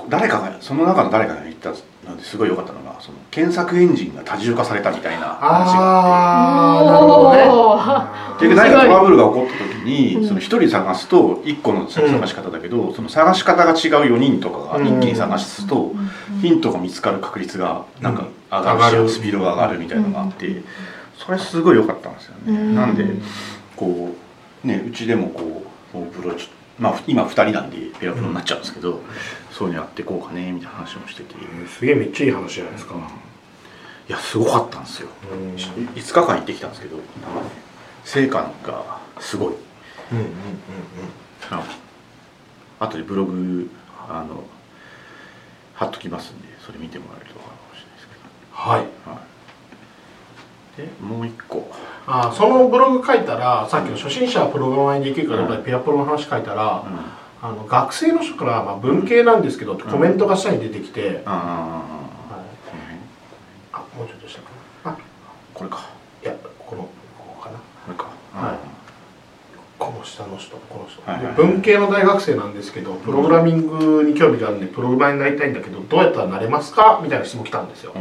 [0.08, 6.88] 誰かがその中の誰かが言ったのですごい良かったのがその検索エンジンが多重化されたみたいな話があって。
[6.88, 10.28] ああなるほどねおーあー結局何かトラブルが起こった時に、うん。
[10.28, 13.76] その一人探すと一個の探し方だけど、その探し方が違う
[14.14, 15.92] 4人とかが一気に探すと、
[16.42, 20.62] ヒントが見つかる確率がなんか上がるし、上がるスピードが上がるみたいなのがあって、
[21.16, 22.52] それすごい良かったんですよね。
[22.52, 22.74] うん。
[22.74, 23.06] なんで
[23.74, 24.14] こ
[24.64, 25.62] うねうちでもこ
[25.94, 26.46] うプロちょ
[26.78, 29.00] まあ今2人なんでペアプロになっちゃうんですけど、
[29.56, 32.94] そういうのやっていこうかねみたいな話もしてて、いすげえめっちゃいい話じゃないですか。
[34.06, 35.08] やすごかったんですよ。
[35.32, 35.54] うん。
[35.54, 36.98] 5日間行ってきたんですけど
[38.04, 39.54] 成果がすごい。
[40.12, 40.30] うんうんうん
[41.50, 41.64] あ
[42.78, 43.70] あとでブログ
[44.08, 44.44] あの
[45.74, 48.08] 貼っときますんでそれ見てもらえると分かるかもしれないです
[48.52, 48.84] はい
[50.76, 51.70] けど、はい、でもう一個。
[52.06, 56.84] あーそのブログ書いたらさっきの初心者はプログラマーにできるからやっぱりペアプロの話書いたら、
[57.42, 61.82] あの学生の人から、まあ、文系なんですけどってコメントが下に出てきて、あ
[62.30, 63.00] あはいこの辺
[63.72, 64.50] あもうちょっと下か
[64.84, 64.96] なあ
[65.54, 65.90] これか。
[66.22, 66.88] いやこのこ
[67.36, 67.58] こかな。
[67.58, 68.04] これか。
[68.32, 68.58] はい。
[69.78, 71.26] この下の人この人、はいはい。
[71.26, 77.92] はいで文系の大学生なんですけどプログラミングに興味があるんでプログラマーになりたいんだけどどうやったらなれますかみたいな質問来たんですよ、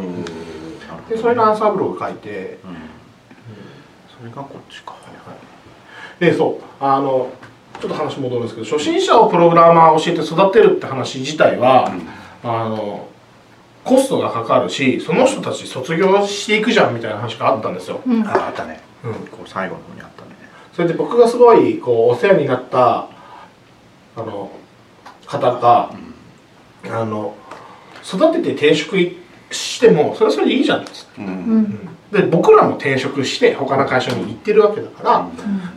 [1.09, 2.75] でそれのアンサーブログ書いて、うん。
[4.17, 4.95] それがこっちか。
[6.19, 6.63] でそう。
[6.79, 7.29] あの
[7.81, 11.91] ちょっと話戻るんですけど初心者をプログラマーを教えて育てるって話自体は、
[12.43, 13.07] あの
[13.83, 18.27] コストがかかるしその人たち卒業していくじゃんみたいな話があったんですよ、うん。
[18.27, 18.81] ああったね。
[19.03, 20.29] うん、こう最後の方にあったね。
[20.73, 23.07] それで僕がすごいこうお世話になった
[24.15, 24.51] あの
[25.27, 25.91] 方が
[26.85, 27.35] あの
[28.03, 29.17] 育てて転職い
[29.51, 31.27] してもそれはそれでいいじゃんっつって、うん。
[31.27, 31.89] うん。
[32.11, 35.29] で僕らも転職して他の会社に行ってるわけだから、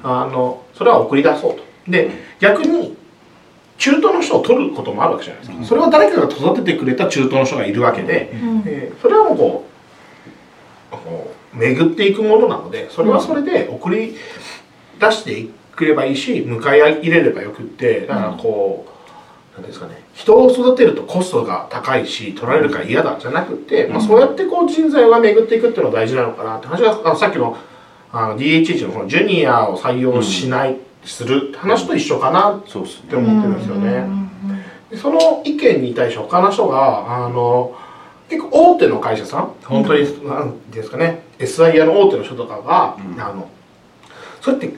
[0.02, 2.96] あのそれは送り出そうとで逆に
[3.78, 5.64] 中途の人を取ることもあるわけじゃないですか、うん。
[5.64, 8.62] それは誰かが育ててくれた中途の人がいるわけで、うん。
[8.66, 14.16] えーそれはもうこうこう巡っていくものなのでそれはそれで送り
[14.98, 27.56] 出してくればいいし迎え入れればよくってだからこう、なんていうんですかね人を育てるとコストが高いし取られるから嫌だじゃなくて、まあ、そうやってこう人材が巡っていくっていうのが大事なのかなって話があのさっきの
[28.10, 31.52] あの DHH のこのジュニアを採用しない、する。
[31.56, 34.06] 話と一緒かなって思ってるんですよね。
[34.90, 37.76] でその意見に対して他の人があの
[38.28, 43.20] 結構大手の会社さん本当に、なんですかね SIR の大手の人とかが、うん。
[43.20, 43.48] あの
[44.40, 44.72] それって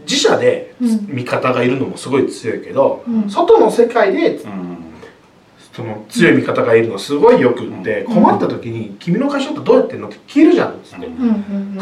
[0.00, 1.06] 自社でうん。
[1.14, 3.30] 味方がいるのもすごい強いけど、うん。
[3.30, 4.89] 外の世界でうん
[5.72, 8.14] その強い味方がいるのすごいよくって、うん。
[8.14, 10.70] 困った時に「君の会社ってどうやってんの?」って聞けるじゃんっ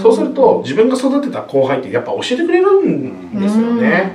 [0.01, 4.13] そうすると自分が育てた後輩ってやっぱ教えてくれるんですよね。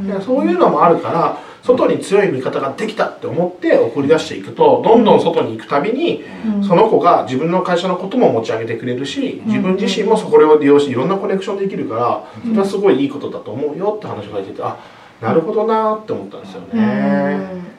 [0.00, 6.22] うそういうのもあるから外に強い味方ができたって思って送り出していくとどんどん外に行くたびに
[6.56, 6.64] うん。
[6.64, 14.76] その子が自分の会社のことも持ち上げてくれるし自分自身もそこを利用していろんなコネクションできるからそれはすごいいいことだと思うよって話が出ててあ
[15.20, 16.78] なるほどなーって思ったんですようん。
[16.78, 17.75] ね。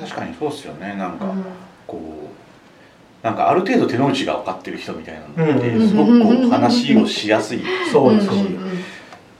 [0.00, 1.44] 確かにそうですよねなんかうん。
[1.86, 8.84] こうなんかある程度手の内が分かってる人みたいなのってうんすごくこう話をしやすい、そうですうん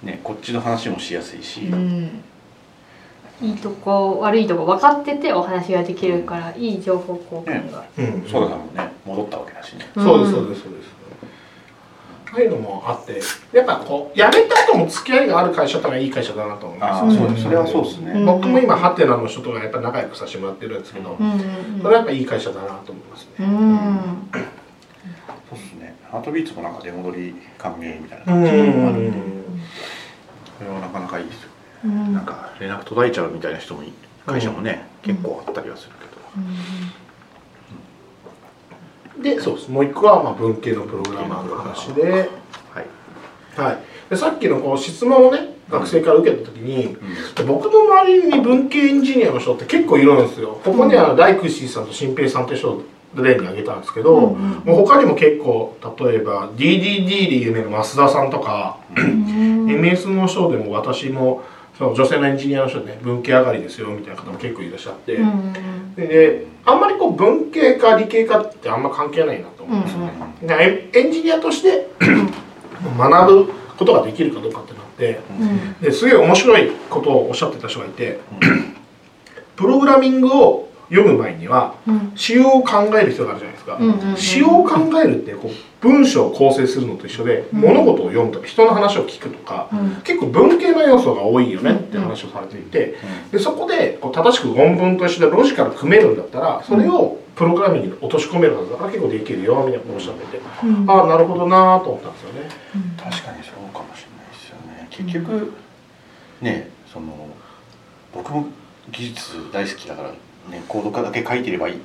[0.03, 2.23] ね、こっちの話もしやすいし、うん。
[3.41, 8.29] いいとこ悪いとこ分かっててお話ができるからいい情報交換が、うん。
[8.29, 8.91] そうだもんね。
[9.05, 9.87] 戻ったわけだしね。
[9.95, 10.96] そうですそうですそうです。
[12.33, 13.21] ああいうのもあって
[13.53, 16.95] やっぱこう辞めた後も付き合いがある会社ってのはいい会社だなと思うんですよ。
[16.95, 18.27] ああそうですそれはそうですね、うん。
[18.27, 21.17] 僕も今ハテナの人とかやっぱ仲良くさせてもらってるんですけど、
[21.83, 23.31] それはやっぱいい会社だなと思いますね。
[23.39, 23.99] うん。
[25.49, 25.97] そうですね。
[26.11, 29.09] ハートビーツもなんか出戻り歓迎みたいなう感じのもあるんで。
[29.09, 29.47] ん。
[30.59, 31.51] それはなかなかいいですよ
[31.85, 33.93] うんなんか連絡途絶えちゃうみたいな人もい
[34.27, 36.11] 会社もね、結構あったりはするけど、
[39.23, 39.71] でそうです。
[39.71, 42.29] もう一個はまあ文系のプログラマーの話で,、はい。
[43.57, 43.79] はい、
[44.11, 46.97] でさっきのこう質問をね学生から受けた時に、
[47.47, 50.61] 僕の周りに文系エンジニアの人って結構いるんですよ。
[50.65, 52.83] ここにはライクシーさんと新平さんって人を
[53.17, 54.51] 例に挙げたんですけど、うんうん。
[54.65, 59.67] もう他にも結構例えば DDD で有名な増田さんとか、うん。
[59.67, 61.43] MS の人でも私も
[61.79, 65.53] その女性のエンジニアの人でね文系上がりですよみたいな方も結構いらっしゃって、うん
[65.95, 70.13] でであんまりこう文系か理系かってあんま関係ないなと思うんですよね、
[70.43, 71.89] でエンジニアとして
[72.99, 75.21] 学ぶことができるかどうかってなって。
[75.31, 75.73] うん。
[75.81, 78.21] ですげえ面白いことをおっしゃってた人がいて。
[79.57, 82.13] プログラミングを読む前にはうん。
[82.15, 84.17] 仕様を考える必要があるじゃないですか、うんうんうん。
[84.17, 85.51] 仕様を考えるってこう
[85.87, 87.61] 文章を構成するのと一緒で、うん。
[87.61, 90.03] 物事を読むとか人の話を聞くとか、うん。
[90.03, 92.97] 結構文系の要素が多いよねって話をされていて、
[93.31, 100.91] でそこでこう正しく論文と一緒でロジカル組めるんだったらそれをプログラミングに落とし込めるはずだから結構できるよみたいなことをおっしゃってて、うん。
[100.91, 102.49] ああなるほどなーと思ったんですよね。
[102.97, 104.89] 確かにそうかもしれないですよね。
[104.91, 105.53] 結局
[106.41, 107.07] ねその
[108.15, 108.47] 僕も
[108.91, 110.11] 技術大好きだから
[110.51, 111.81] ねコードだけ書いてればいい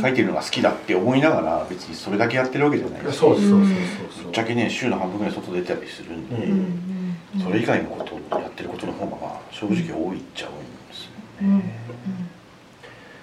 [0.00, 3.12] 書いてるのが好きだって思いながら別にそれだけやってるわけじゃない。
[3.12, 4.30] しそうそうですぶそう。
[4.30, 6.52] っちゃけね週の半分ぐらい外出たりするんで、うん。
[6.52, 6.86] うん
[7.42, 11.10] それ以外のことをやってることの方がまあ正直多いっちゃ多いんですよ
[11.42, 11.62] うん。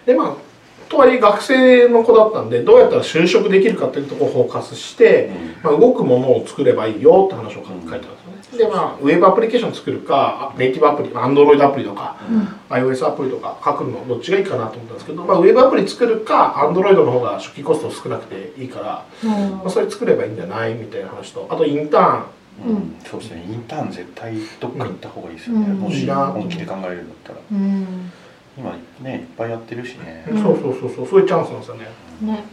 [0.06, 0.54] でまあ
[0.90, 5.32] とはいえ学生の子だったんでどうやったら就職できるかっていうところをフォーカスして、
[5.64, 8.00] まあ、動くものを作ればいいよって話を書いてあるん
[8.58, 12.18] でまあウェブアプリケーション作るかあネイティブアプリアンドロイドアプリとか、
[12.70, 22.26] iOS アプリとか書くのどっちがいいかなと思ったんですけど、まあ、ウェブアプリ作るかアンドロイドの方が初期コスト少なくていいから、まあ、それ作ればいいんじゃないみたいな話とあとインターン。
[22.66, 22.96] うん。
[23.04, 23.44] そうですね。
[23.50, 25.80] インターン絶対どっか行った方がいいですよね、うん。
[25.80, 27.40] もし本気で考えるんだったら。
[27.52, 28.12] うん。
[28.56, 31.08] 今ねいっぱいやってるしね、うんそうそうそうそう。
[31.08, 31.88] そういうチャンスなんですよね。
[32.22, 32.44] ね。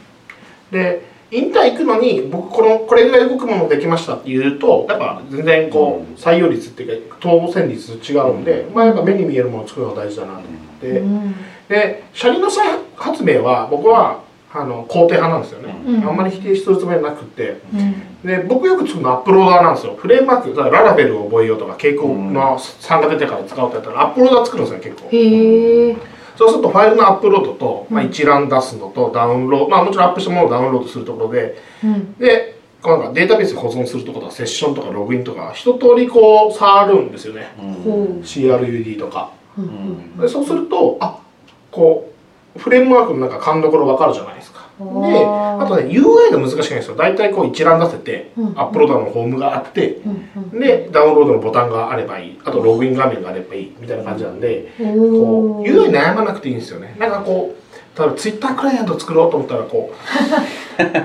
[0.70, 10.48] でインターン行くのに僕このこれぐらい動くものできましたっていうとやっぱ全然こう採用率っていうか当選率違うんで、まあやっぱ目に見えるものを作るのが大事だなと思っ
[10.80, 11.34] て、うん。
[11.68, 16.08] で車輪の再発明は僕はあの肯定派なんですよね、うん。
[16.08, 17.60] あんまり否定するつもりはなくて。
[17.72, 18.26] うん。
[18.26, 19.94] で僕よく作るのはアップローダーなんですよ。
[19.96, 25.08] フレームワークだからララベルを覚えようとか傾向の3が出てから使おうとやったらアップローダー作るんですよ結構。
[25.10, 25.96] へえ
[26.40, 32.14] そうするとファイルのアップロードと、まあ、一覧出すのとダウンロードまあもちろんアップしたものをダウンロードするところでうん。
[32.14, 37.52] でこうなんかデータベースに保存するところとかセッションとかログインとか一通りこう触るんですよね。
[37.58, 37.74] うん。
[38.22, 39.32] CRUD とか。
[39.58, 39.64] うん。
[39.64, 40.16] ん。
[40.16, 41.18] でそうするとあ
[41.70, 42.10] こ
[42.56, 46.96] うフレームワークのなんか勘どころ分かるじゃないですかであとね UI が難しくないんですよ。
[46.96, 48.58] 大体こう一覧出せて、うん。
[48.58, 50.60] アップローダーのホームがあってうんうん。
[50.60, 52.38] でダウンロードのボタンがあればいい。
[52.44, 53.76] あとログイン画面があればいい。
[53.78, 56.96] みたいな感じなんでこうおー UI 悩まなくていいんですよね。
[56.98, 59.94] なんかこう例えばツイッタークライアント作ろうと思ったらこう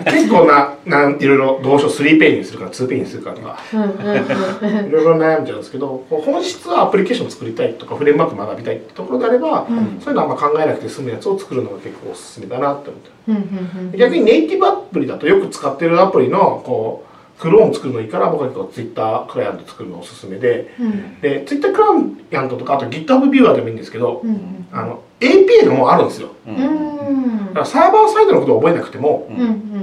[0.06, 3.60] 結構ななんいろいろどうしよう3ページにするか2ページにするかとか。
[3.72, 10.00] いろいろ悩んじゃうんですけど本質はアプリケーション作りたいとかフレームワーク学びたいってところであれば、うん。
[10.00, 17.05] そういうのあんま考えなくて済むやつを作るのが結構おすすめだなって思って逆にネイティブアプリだとよく使ってるアプリのこう
[17.40, 20.74] クローン作るのいいから僕は結構 Twitter クライアント作るのおすすめで。
[20.80, 21.20] うん。
[21.22, 21.86] で Twitter クラ
[22.32, 26.30] イアントとかあと GitHub ビューアーでもいいんですけど、うんあの API のもあるんですよ。
[26.46, 26.56] ううん。
[26.58, 29.30] んだからサーバーサイドのことを覚えなくても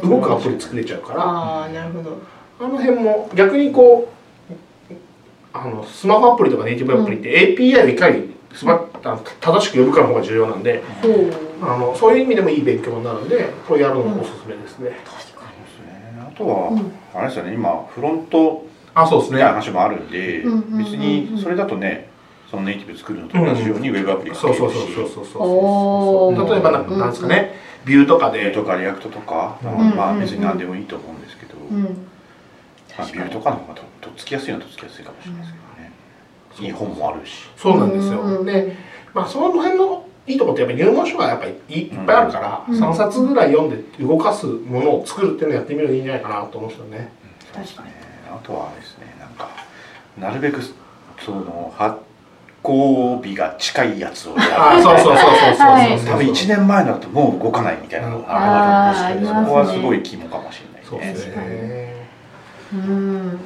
[0.03, 2.19] 動くアプリ作れちゃうから、ああなるほど。
[2.61, 4.09] あの辺も逆にこ
[4.51, 4.95] う
[5.55, 11.33] あのスマホアプリとかネイティブアプリって API をいかにすばあの正しく呼ぶかの方が重要なんでほう。
[11.63, 14.99] あのそういう意味でもいい勉強になるんでこれやるのがおすすめですね、
[16.35, 16.93] とは、うん。
[17.15, 19.37] あれですよね今フロントあそうですね。
[19.39, 20.79] みたいな話もあるんで、うんうんうんうん。
[20.79, 22.11] 別にそれだとね
[22.51, 27.55] そのネイティブ作るのと同じようにウェブアプリがそうそうそうしそうそうそう例えばなんかなんですかね、
[27.87, 31.83] Vue とかで Vue とか React とか、うんまあ別に何でもいいと思うんですけど、うん
[32.99, 35.59] まあ、 Vue とかの方がととっつきやすいのはとっつきやすいかもしれないですけ
[36.61, 38.77] どね、いい本もあるしそうなんですよ、うんで
[39.15, 42.81] まあその辺のいいとこってやっぱり入門書がやっぱりいいっぱいあるから、うん。
[42.81, 47.13] 3冊ぐらい読んで動かすものを作るっていうのをやってみるのがいいんじゃないかなと思うんですよね。
[47.53, 47.89] 確かに。
[48.31, 49.49] あとはですねなんか
[50.19, 50.61] なるべく
[51.25, 51.99] その発
[52.63, 54.83] 行日が近いやつをあやる。
[54.83, 62.09] そうそうそうそうそう多分1年前だともう動かないみたいなのがあるんですけど、ねそこはすごい肝かもしれないねですね
[62.73, 63.41] うん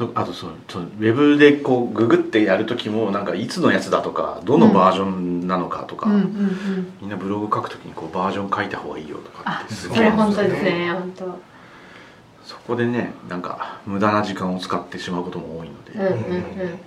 [0.00, 6.14] そうあとそうそうウェブでこうググってやる時もなんかいつのやつだとかどのバージョンなのかとか、うん。
[6.14, 10.90] うんうんみんなブログ書く時にこうバージョン書いた方がいいよとかあってすげえそれ本当ですね。
[10.90, 11.38] 本当。
[12.44, 16.78] そこでねなんか無駄な時間を使ってしまうことも多いので、うんうんうん。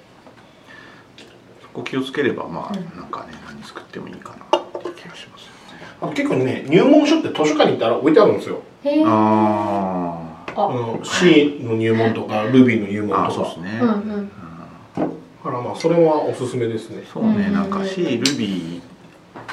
[1.61, 2.99] そこ気をつければまあうん。
[2.99, 5.85] なんかね何作ってもいいかなっていう気がしますよね。
[6.01, 8.63] あと結構ね入門書って図書館に行ったら置いてあるんですよ。
[8.83, 13.27] へえあああの C の入門とか Ruby の入ー門とか。
[13.27, 14.29] あそうですね、うんうん。
[14.97, 15.05] だ
[15.43, 17.03] からまあそれはおすすめですね。
[17.11, 18.81] そうね、うんなんか C、Ruby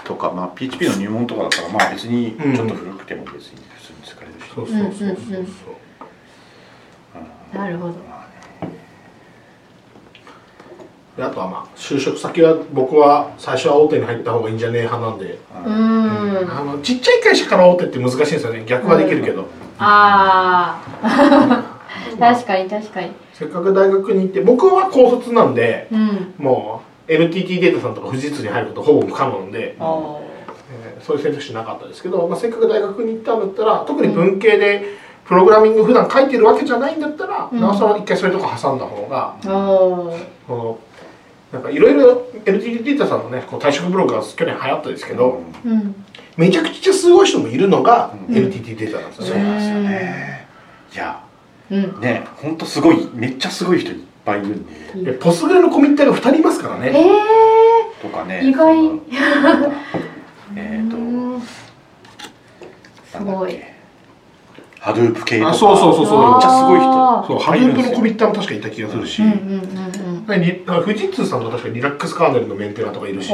[0.05, 5.33] とか、まあ、PHP の入門とかだったらまあ別にちょっと古くても別に普通に使えるし、そうそうそうそうう。
[5.33, 5.51] んうんうん
[7.53, 8.20] なるほど
[11.21, 16.51] であとはまあ就職先は僕は最初は大手に入った方がいいんじゃねえ派なんで、うん。
[16.51, 18.65] あのちっちゃい会社から大手って難しいんですよね。
[18.67, 19.47] 逆はできるけど、
[19.79, 21.81] ああ
[22.19, 23.13] 確かに確かに。
[23.35, 26.35] せっかく大学に行って僕は高卒なんでうん。
[26.39, 30.21] もう NTT データさんとか富士通に入ることほぼ不可能で、あー。
[30.23, 30.31] えー
[31.01, 34.85] そういう選択肢なかったですけど、まあ、せっかく大学に行ったんだったら特に文系で
[35.25, 37.61] プログラミング普段書いてるわけじゃないんだったら、うん。
[37.61, 40.25] なおさら一回そういうとこ挟んだ方がおー。
[40.47, 40.79] この
[41.53, 46.05] なんかいろいろ NTT データさんのねこう退職ブログが去年流行ったですけど、うん。
[46.37, 48.37] めちゃくちゃすごい人もいるのがうん。
[48.37, 50.49] NTT データなんですよね、そうなんですよね。
[50.93, 51.25] いや
[51.71, 52.01] うん。
[52.01, 55.13] ね本当すごいめっちゃすごい人いっぱいいるんで。
[55.13, 58.03] でポスグレのコミッターが2人いますからえねー。
[58.03, 58.77] とかね意外。
[60.57, 61.41] えっと うん。
[61.41, 63.59] すごい
[64.81, 65.51] ハドゥープ系とか。
[65.51, 66.33] あそうそうそうそう。
[66.33, 69.91] めっちゃすごいあそうハドゥープのコミッターも確かいた気がするし、うんうんうん
[70.39, 73.33] リ富士通さんと確かリラックスカーネルのメンテナーとかいるしす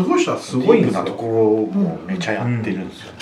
[0.00, 1.26] ごい人はすすごいんですよごいなとこ
[1.72, 3.18] ろもめちゃやってるんですよね、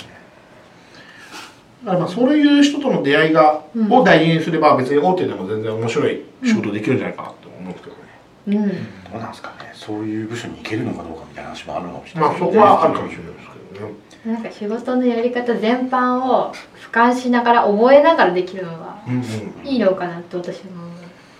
[1.85, 3.93] だからまあそういう人との出会いが、うん。
[3.93, 8.01] を大事にすれば別に大手でも全然面白い仕事できるんじゃないかなと思うんですけどね、
[8.47, 9.11] うん。
[9.13, 9.71] どうなんですかね。
[9.73, 13.93] そういう部署に行けるのかどうかみたいな話もあるのかもしれないまあそこはあるかもしれないですけどね
[14.27, 19.65] なんか仕事のやり方全般を俯瞰しながら覚えながらできるのがうんうん。
[19.65, 20.71] いいのかなって私も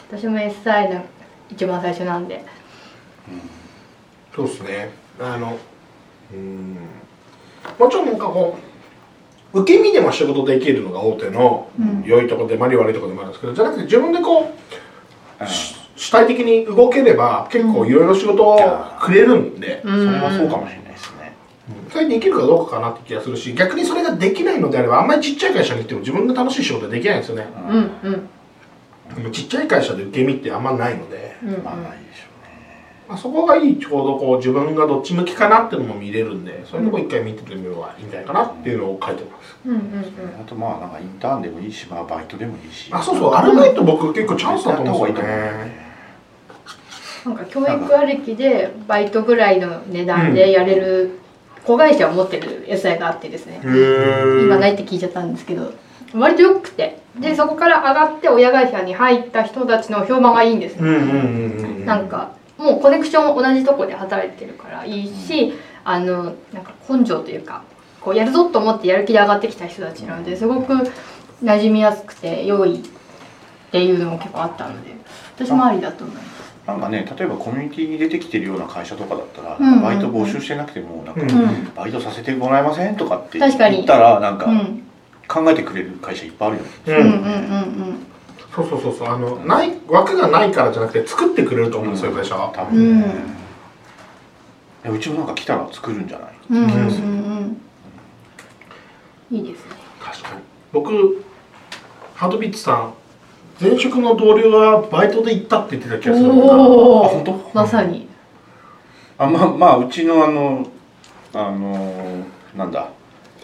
[0.10, 1.04] 私も SI の
[1.50, 2.46] 一番最初なんで。
[4.34, 4.90] そうですね。
[5.20, 5.58] あの
[6.34, 6.78] うん。
[7.78, 8.58] もちろんなんかこ
[9.54, 12.04] う受け身でも仕事できるのが大手のうん。
[12.06, 15.48] 良いところでもあり悪いところでもあるんですけどじゃなくて自分でこううん。
[15.98, 18.58] 主体的に動ければ結構いろいろ仕事を
[19.02, 20.84] くれるんで、そそれはそうかもしれない。
[20.84, 20.87] ですね
[21.92, 27.48] それできるかどうかかなって気がするし逆にそれができないのであればあんまりちっちゃい会社に行っても自分が楽しい仕事はできないんですよね。
[27.70, 29.16] うんうん。
[29.16, 31.64] でもちっちゃい会社で受け身ってあんまないので、うんうん。
[31.64, 39.58] まあないでしょうねまあ、そこがいいちょうどこう自分がどっち向きかなっていうのも見れるんでそういうとこ一回見てみるのがいいんじゃないかなっていうのを書いてます。
[39.66, 39.80] うんうん
[40.40, 43.34] あとまあなんかインターンでもいいしまあバイトでもいいしあそうそう。
[43.34, 45.88] アルバイト僕結構チャンスだと思うんですよやった方がいいと思うね。
[47.26, 51.20] なんか教育ありきでバイトぐらいの値段でやれる
[51.68, 53.60] 子会社を持ってる SI があってですね。
[53.64, 55.74] 今ないって聞いちゃったんですけど
[56.14, 57.06] 割とよくて。
[57.20, 65.54] でそこから上がって親会社に入った人たちの評判がいいんですようんうんうんうんなんかもうコネクション同じとこで働いてるからいいし
[65.84, 67.64] あのなんか根性というか
[68.02, 70.74] こうやるぞと思ってやる気で上がってきた人たちなのですごく
[71.44, 72.82] 馴染みやすくて良いっ
[73.72, 74.92] ていうのも結構あったので
[75.36, 76.47] 私もありだと思います。
[76.68, 79.82] なんかね例えばコミュニティに出てきてるような会社とかだったら、うんうんうん。
[79.84, 81.72] バイト募集してなくてもなんか、うんうん。
[81.74, 84.84] バイトさせてもらえませんとかって確かに言ったらなんかうん。
[85.30, 87.14] 考えてくれる会社いっぱいあるよね、ううんんうんう
[87.92, 88.06] ん。
[88.54, 89.08] そうそうそうそう。
[89.08, 92.52] あのない枠がないからじゃなくて作ってくれると思うんですよ会社は。
[92.54, 92.70] 多うん。
[92.72, 93.06] 分ね、
[94.84, 96.30] いやうちもなんか来たら作るんじゃない？
[96.50, 96.78] うんうんうん
[99.32, 99.38] うん。
[99.38, 99.72] いいですね。
[100.02, 100.42] 確かに。
[100.74, 101.24] 僕
[102.16, 102.94] ハートビッツさん
[103.60, 106.28] 前職の同僚がバイトで行ったって言ってた気がする。
[106.28, 107.52] なあお本当？
[107.54, 108.08] まさに。
[109.18, 110.68] あまあまあうちのあの
[111.34, 112.90] あのなんだ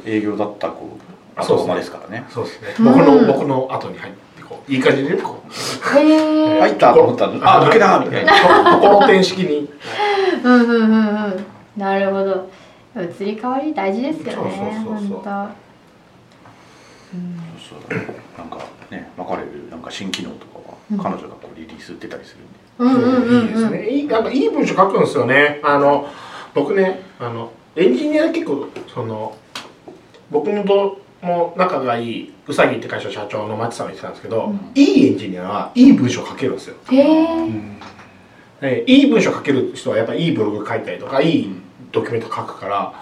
[0.05, 0.97] 営業だった子
[1.35, 1.73] あそうですね。
[1.73, 2.25] 後釜ですからね。
[2.29, 2.67] そうですね。
[2.79, 2.85] うん。
[2.85, 5.97] 僕の僕の後に入ってこういい感じでこう。
[5.99, 8.79] へえ、入ったと思ったらあ抜けたみたいな。
[8.79, 9.69] と ころてん式に。
[10.43, 11.45] うんうんうんうん。
[11.75, 12.49] なるほど。
[12.95, 15.17] 移り変わり大事ですよねそうそうそうそう。
[15.17, 15.29] 本当。
[17.15, 17.39] うん。
[17.57, 18.37] そう。
[18.37, 20.97] なんかね分かれるなんか新機能とかはうん。
[20.97, 22.63] 彼女がこうリリース出たりするんで。
[22.79, 23.89] うんいいですね。
[23.89, 25.59] いいなんかいい文章書くんですよね。
[25.63, 26.07] あの
[26.53, 29.37] 僕ねあのエンジニア結構その
[30.29, 34.71] 僕のとも仲がいいうさぎって会社社長の松さんが言ってたんですけど、うん。
[34.75, 36.75] いいエンジニアはいい文章書けるんですよ。
[36.91, 37.73] へえ
[38.63, 41.61] でいい文章書ける人はやっぱいいブログ書いたりとかいい
[41.91, 42.93] ドキュメント書くから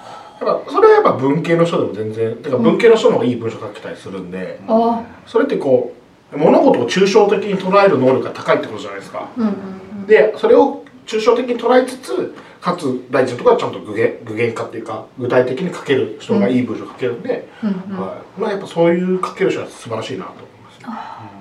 [0.42, 5.04] やっぱそれはやっぱ文系の人でも全然てか文系の人の方がいい文章書けたりするんで、あ。
[5.28, 5.94] それってこ
[6.34, 9.30] う物事を抽象的に捉える能力が高いってことじゃないですか。
[9.38, 17.98] うんうんでそれを抽象的に捉えつつかつ大事なところはちゃんと具現具現化っていうか具体的に書ける人がいい文章書けるんで、うんうん。
[17.98, 18.40] うんはい。
[18.40, 20.46] まあ、やっぱそういう書ける人は素晴らしいなと思い
[20.88, 21.32] ま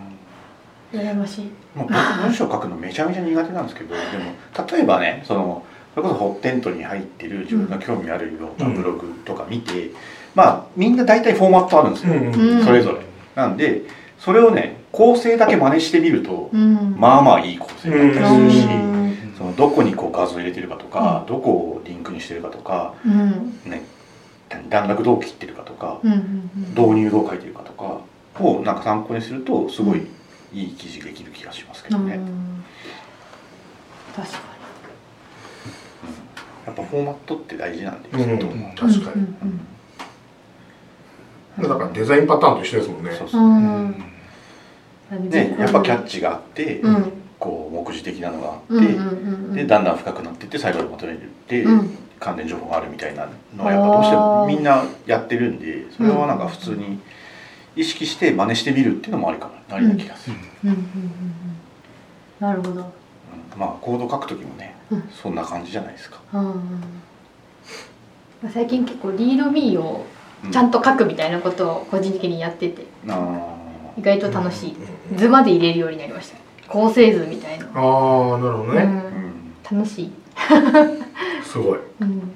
[0.92, 0.96] す。
[0.96, 1.44] 羨ましい。
[1.74, 9.90] もう僕文章書くのめちゃめちゃ苦手なんですけどでも例えばねそのそれこそホッテントに入ってる自分が興味あるようなブログとか見て、
[10.34, 12.16] まあみんな大体フォーマットあるんですよ、う
[12.60, 12.64] ん。
[12.64, 12.98] それぞれ。
[13.34, 13.82] なんで
[14.18, 16.94] それをね構成だけ真似してみると、うん。
[16.98, 19.34] まあまあいい構成だったりするし、うん。
[19.36, 23.58] そのどこにこう画像入れてるかとか、どこをリンクにしてるかとか、うん。
[23.64, 23.82] ね、
[24.68, 28.00] 段落どう切ってるかとか、うんうん導入どう書いてるかとか
[28.38, 30.06] をなんか参考にするとすごい
[30.52, 32.08] いい記事できる気がしますけうん。
[32.08, 32.20] どね、
[34.14, 34.38] 確か
[36.70, 38.38] やっぱフォーマットって大事なんで、うん。
[38.76, 39.22] 確かに。
[39.22, 39.60] うん。
[41.58, 41.68] うん。
[41.68, 43.10] だからデザインパターンと一緒ですもんね。
[43.18, 43.40] そうそう。
[43.40, 43.94] うん。
[45.12, 45.30] うん。
[45.30, 47.12] でやっぱキャッチがあって、うん。
[47.38, 48.94] こう目次的なのがあって、うんうんうん。
[48.94, 51.16] うんでだんだん深くなっていって最後にまとめ
[51.48, 51.98] て、うん。
[52.20, 57.00] 関連情報があるみたいなのはやっぱどうしてもみんなやってるんでそれはなんか普通に
[57.74, 59.76] 意識して真似してみるっていうのもありかな。
[59.76, 60.70] ありな気がする、うん。
[60.70, 60.76] うん。
[60.76, 60.82] うん。
[60.82, 61.10] うん。
[62.40, 62.80] なるほど。
[62.82, 63.58] うん。
[63.58, 64.69] まあコード書く時もね、うん
[65.10, 66.52] そんな感じじゃないですか、うん
[68.42, 68.50] うん。
[68.52, 70.04] 最近結構リードミーを
[70.44, 72.86] うんちゃんと書くみたいなことを個人的にやってて。
[73.08, 73.56] あ
[73.98, 74.74] 意外と楽しい。
[74.74, 76.38] うん図まで入れるようになりました。
[76.68, 79.78] 構成図みたいな、ああなるほどね、うん。
[79.78, 80.12] 楽しい、
[81.44, 81.78] すごい。
[82.00, 82.32] うん、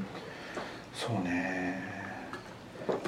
[0.93, 1.81] そうね。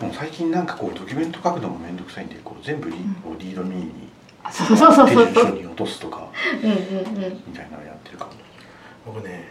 [0.01, 2.97] もう最近なんかこうドキュメント書くのもめんどくさいんでこう全部リ,、
[3.41, 4.09] リードミーに
[4.45, 5.09] あそうそうそう。
[5.09, 6.29] 手順書に落とすとか
[6.63, 7.43] うんうんうん。
[7.45, 8.33] みたいなのやってるかも
[9.07, 9.45] 僕ね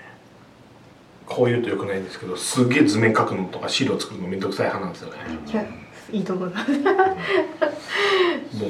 [1.26, 5.66] こう言うとよくないんですけどすげえ図面書くのとか資料作るのめんどくさい派なんですよね、いや
[6.12, 6.90] いいと思いますもう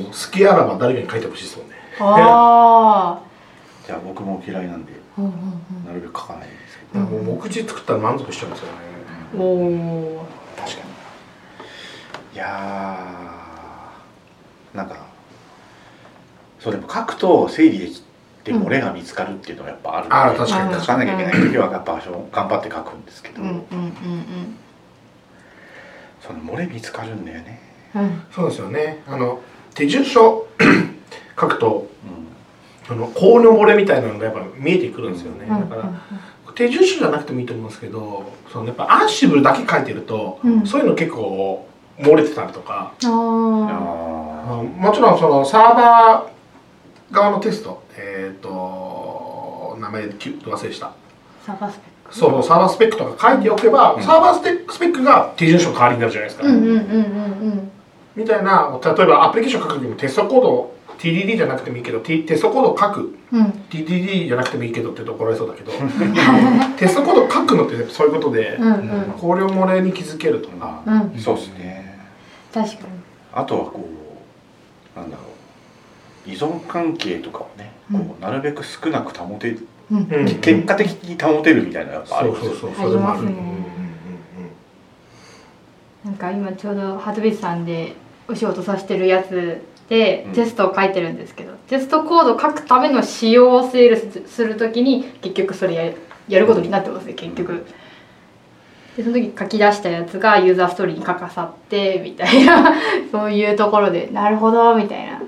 [0.06, 1.76] 好きあらば誰かに書いてほしいですもんね。
[2.00, 3.22] あ
[3.86, 5.34] じゃあ僕も嫌いなんであうんうん
[5.86, 8.72] なるべく書かないですけうんもう目次作ったら満足しちゃうんですよね。
[9.34, 10.26] うんお
[10.56, 12.36] 確かに。
[12.36, 15.06] いやーなんか
[16.60, 18.02] そうでも書くと整理でき
[18.46, 23.06] て漏れが見つかるっていうのはやっぱあるんで、あー確かに書かなきゃいけない時はやっぱ頑張って書くん。
[23.06, 23.50] ですけど、うん。
[23.50, 23.54] うん。
[23.54, 24.56] うん。
[26.22, 27.26] その漏れ見つかるん。
[27.26, 27.60] だよね、
[27.96, 28.02] うん。
[28.02, 28.24] うん。
[28.32, 29.41] そうですよねあの
[29.74, 30.48] 手順書
[31.39, 31.89] 書くと
[32.89, 35.14] うあの効能漏れみたいなのがやっぱ見えてくるん。
[35.14, 35.70] ですよね、うん。
[35.70, 37.68] だから手順書じゃなくてもいいと思うん。
[37.68, 40.66] ですけどそのやっぱアンシブルだけ書いてると、うん。
[40.68, 41.68] そういうの結構
[42.00, 45.20] 漏れてたりとか、あん、あもちろん。
[45.20, 46.35] そのサーバー
[47.12, 50.88] 側のテストえっ、と名前き忘れした。
[50.88, 50.93] あ
[51.45, 54.03] サーバースペそうそうサーバースペックとか書いておけば、うん。
[54.03, 57.72] サーバースペックスペックが手順書の代わりになるじゃないですか、ックうんうんうんうん。
[58.16, 63.39] みたいな例えばアプリケーション書く時もテストコード TDD じゃなくてもいいけど、T、テストコードを書くうん。
[63.39, 65.72] うん TDD じゃなくてもいいけどって言うと怒られそうだけど
[66.78, 69.14] テストコードを書くのってそういうことで、うんうん。
[69.20, 71.20] 考慮漏れに気づけるとか、うん。
[71.20, 71.99] そうですね。
[72.53, 72.80] 確かに。
[73.34, 73.86] あとはこ
[74.95, 75.35] うなんだろう
[76.26, 79.97] 依存関係とかをね、こうなるべく少なく保てる、うん。
[80.11, 80.26] うん。
[80.39, 82.51] 結果的に保てるみたいなやっぱありますよ。
[82.51, 82.89] そうそうそう。
[82.91, 83.55] それもあるありますね。
[86.05, 87.95] なんか今ちょうどハトビスさんで
[88.28, 90.34] お仕事させてるやつでうん。
[90.34, 93.97] テストを書いてるんですけど、テストコードを書くための仕様を整理
[94.28, 95.97] するときに結局それやる
[96.28, 97.65] やることになってますね結局。
[98.97, 102.73] でその時書き出したやつがユーザーストーリーに書かさってみたいな。
[103.11, 105.21] そういうところでなるほどみたいな。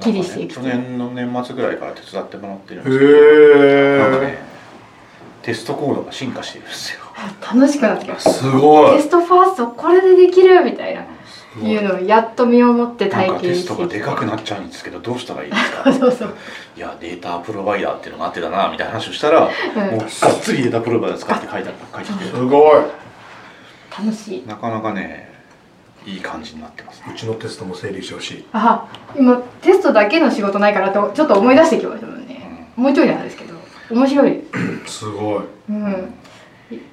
[0.00, 4.10] きりしていくね去年の年末ぐらいから手伝ってもらってるんうんですけど。
[4.10, 4.38] なんかへね
[5.42, 7.00] テストコードが進化してるんですよ。
[7.40, 8.30] 楽しくなってきまえした。
[8.30, 8.96] すごい。
[8.96, 11.02] テストファーストこれでできるみたいな。
[11.02, 11.76] い。
[11.76, 15.92] うのをやっと身をもってなん体かテスト験してがでかくなっちゃうんですけどどうしたらいいですか？
[15.94, 16.34] そうそう、
[16.76, 19.50] いやデータプロバイダーっていうのがあってだなみたいな話をしたら、もう
[19.92, 20.08] うん、がっ
[20.42, 22.82] つりデータプロバイダー使って書いてある書いててすごい。
[23.96, 24.46] 楽しい。
[24.46, 25.25] なかなかね
[26.06, 27.12] いい感じになってますね。
[27.14, 28.44] うちのテストも整理してほしい。
[28.52, 28.86] あ
[29.18, 33.54] 今テストだけの仕事ないからとちょっと思い出してきましたもんね、もうちょいなんですけど
[33.90, 34.40] 面白い。
[34.86, 35.42] すごい。
[35.70, 36.14] うん。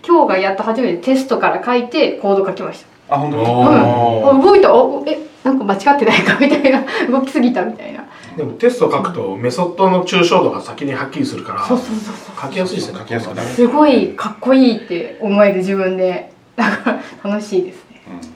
[0.07, 3.15] 今日がやっと初めてテストから書いてコード書きました。
[3.15, 3.43] あ本当に？
[3.43, 4.39] おー。
[4.39, 4.73] あ動いた。
[4.73, 6.37] おえなんか間違ってないか？
[6.41, 6.83] みたいな。
[7.09, 7.63] 動きすぎた？
[7.65, 8.03] みたいな。
[8.37, 12.41] でもテスト書くとメソッドの抽象度が先にはっきりするからそうそうそうそう。
[12.41, 12.97] 書きやすいですね。
[12.99, 13.47] 書きやすくなる。
[13.49, 16.31] すごいかっこいいって思える自分で。
[16.55, 17.77] なんか楽しいです。
[17.77, 17.82] ね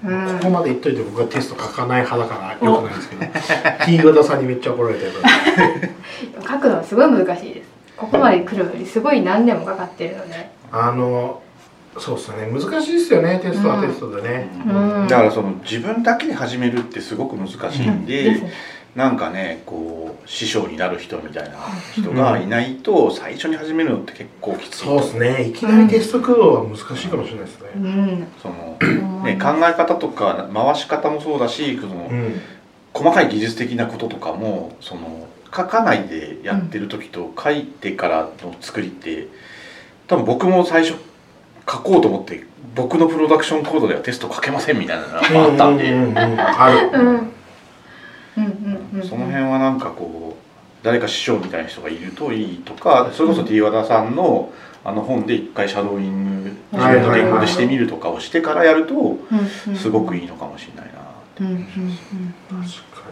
[0.05, 0.29] うん。
[0.29, 0.37] うん。
[0.39, 3.25] ここまで言っといて僕はテスト書かない派だからよくないんですけど。
[3.85, 5.11] T 型さんにめっちゃ怒られてる
[6.41, 7.69] 書くのはすごい難しいです。
[7.97, 10.49] ここまで来るのにすごい何年もかかってるので。
[10.71, 11.41] あの
[11.99, 12.47] そうっすよね。
[12.51, 15.07] 難しいですよねテストはテストでね、うん。
[15.07, 18.51] だからその自分だけで始めるってすごく難しいんで、ですね
[18.97, 21.59] なんかねこう師匠になる人みたいな
[21.93, 25.47] 人がいないと最初に始めるのって結構きついそうですね。
[25.49, 27.69] いきなりテスト駆動は難しいかもしれないですね。
[27.75, 28.27] うん。
[28.41, 32.41] その、ね、考え方とか回し方もそうだしその、うん。
[32.91, 39.27] 細かい技術的なこととかもその書かないでやってる時と書いてからの作りって
[40.07, 40.97] 多分僕も最初
[41.69, 46.39] 書こうと思って僕のプロダクションコードではテスト書けませんみたいなのがあったんで、うんうんうんうん。
[46.39, 46.89] ある。
[46.97, 47.33] うん
[48.37, 49.07] うんうんうん。
[49.07, 54.51] その辺はなんかこう誰か師匠みたいな人がいるといいとかそれこそ T 和田さんの
[54.83, 59.17] あの本で一回シャドーイング自分の言語でしてみるとかをしてからやると
[59.75, 61.01] すごくいいのかもしれないな
[61.41, 61.63] うんうんうん。
[62.63, 63.07] 確か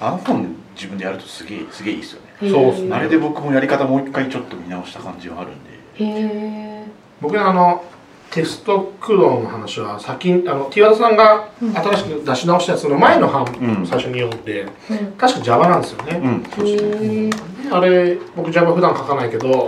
[0.00, 2.28] あの本自分でやるとすげえすげえいいですよね。
[2.42, 2.94] うんそうっすね。
[2.94, 5.70] あれで僕もやり方もう一回ちょっと見直した感じはあるんで。
[6.04, 6.84] へえ
[7.20, 7.84] 僕あの
[8.32, 11.72] テスト駆動の話は先にあの T 和田さんがうん。
[11.74, 13.82] 新しく出し直したやつの前の版うん。
[13.82, 15.12] を最初に読んで、うん。
[15.18, 16.44] 確か Java なんですよね、うん。
[16.44, 17.30] そうですねへえ
[17.70, 19.66] あれ僕 Java 普段書かないけどう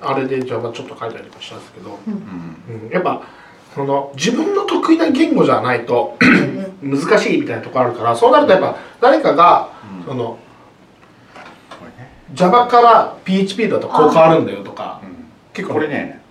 [0.00, 2.86] あれで Java ちょっと書いたりとかしたんですけど、んうん。
[2.86, 3.22] うん、やっぱ
[3.74, 6.16] その自分の得意な言語じゃないと
[6.80, 10.04] 難しいみたいなところあるからそうなるとやっぱ誰かがうん。
[10.06, 10.38] その
[12.32, 15.26] Java から PHP だとこう変わるんだよとかうん。
[15.52, 16.22] 結構これね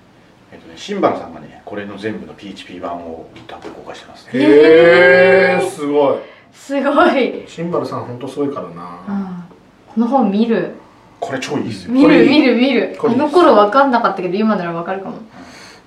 [0.51, 1.36] えっとね新原さんがね
[1.67, 4.25] これの全部の PHP 版を GitHub で公開してます。
[4.27, 6.17] ねへえすごい。
[6.53, 7.43] すごい。
[7.45, 9.03] シンバルさん本当すごいからな。
[9.05, 9.45] あ
[9.93, 10.75] この本見る。
[11.19, 11.91] これ超いいですよ。
[11.91, 12.95] 見る見る見る。
[12.97, 15.17] この頃分かんなかったけど今なら分かるかも。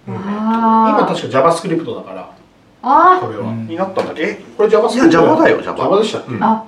[0.06, 0.14] うん。
[0.16, 2.30] 今確か JavaScript だから。
[2.82, 3.50] あこれは。
[3.50, 6.34] になったんだっけえこれ JavaScript いや Java だよ Java Java でしたっけ？
[6.34, 6.64] うんあ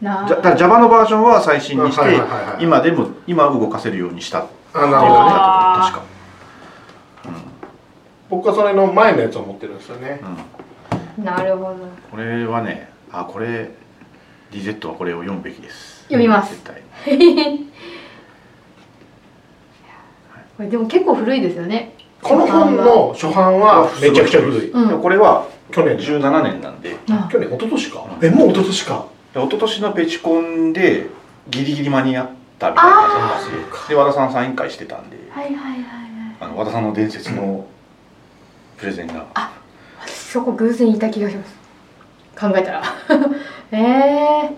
[0.00, 2.20] なじゃだから Java のバージョンは最新にして、
[2.58, 5.36] 今でも今動かせるようにしたってあなるいう感じだ
[5.84, 6.11] ったと思う
[8.32, 10.18] 僕はそれの前のやつを持ってるんですよね。
[11.22, 11.76] なるほど。
[12.10, 13.68] これはねあこれ
[14.50, 16.04] DZ はこれを読むべきです。
[16.04, 16.52] 読みます。
[16.52, 16.80] 絶対。
[20.56, 21.92] これでも結構古いですよね。
[22.22, 24.70] この本の初版はめちゃくちゃ古い。
[24.70, 25.02] うん。
[25.02, 26.96] これは去年17年なんで。
[27.10, 27.28] あ。
[27.30, 28.06] 去年一昨年か。
[28.22, 29.04] えもう一昨年か。
[29.34, 31.08] で一昨年のペチコンで
[31.50, 33.10] ギリギリ間に合ったみたいな感
[33.44, 33.88] じ。
[33.88, 35.18] でで和田さんサイン会してたんで。
[35.28, 35.82] はいはいはいはい。
[36.40, 37.66] あの和田さんの伝説の
[38.82, 39.24] プレゼンが。
[40.00, 41.54] 私そこ偶然いた気がします。
[42.36, 42.82] 考えたら。
[43.70, 44.50] え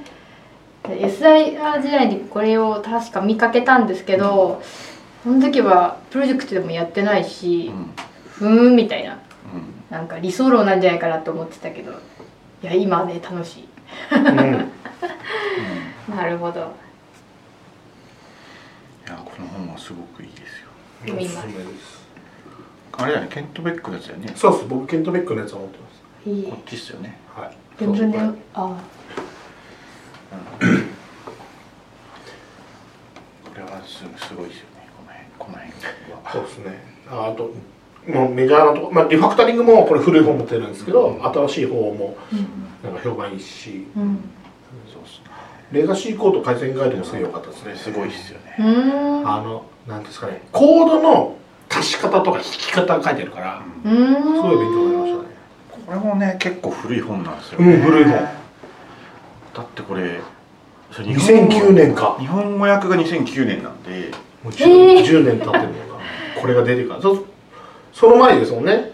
[0.88, 4.62] え SIR 時代にこれを確か見かけたんですけど、
[5.22, 7.90] その時はプロジェクトでもやってないしうん、
[8.26, 9.12] ふーんみたいな。
[9.12, 9.18] うん。
[9.90, 13.68] なんか理想論なんじゃないかなと思ってたけどいや今はね楽しい。
[14.10, 14.72] うん。
[16.16, 16.60] なるほど。
[19.06, 20.68] いやこの本はすごくいいですよ。
[21.02, 21.46] 読みます。
[21.46, 22.03] おすすめです
[22.96, 24.32] あれだねケントベックのやつだよね。
[24.36, 27.18] そうです僕ケントベックのやつを持ってまいいこっちっすよね。
[27.34, 27.56] すはい。
[27.78, 28.36] 全然でそうそう。
[28.54, 28.76] あ。
[33.44, 34.88] これはすすごいですよね。
[34.96, 35.72] この辺この辺
[36.12, 36.32] は。
[36.32, 36.94] そうですね。
[37.10, 37.50] ああと
[38.10, 43.86] もうメジャーなとこ、まあ、リファクタリングもこれ古い本持ってるんですけど、新しい方もうんなんか評判いいし。
[43.96, 44.18] うん。
[44.92, 45.24] そうっすね。
[45.72, 47.76] レガシーコード改善ガイドもすごい良かったですね。
[47.76, 48.56] すごいっすよね。
[48.58, 49.30] うーん。
[49.30, 50.42] あのなんですかね。
[50.52, 51.36] コードの
[51.76, 54.34] 足し方とか引き方が書いてあるからうーん。
[54.34, 55.34] すごい勉強になりましたね。
[55.86, 58.12] これもね結構古い本なんですようねん古い本。
[58.12, 60.20] だってこれ
[60.90, 62.16] それ日本語2009年か。
[62.20, 64.10] 日本語訳が2009年なんで
[64.42, 66.00] もう 10,、10年経ってるのか。
[66.40, 67.24] これが出てからそ
[67.92, 68.92] その前ですもんね。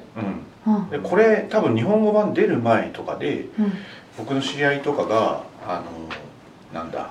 [0.67, 0.75] うん。
[0.75, 0.91] うん。
[0.91, 3.73] でこれ多分日本語版出る前とかでうん。
[4.19, 5.83] 僕の知り合いとかがあ
[6.75, 7.11] のなんだ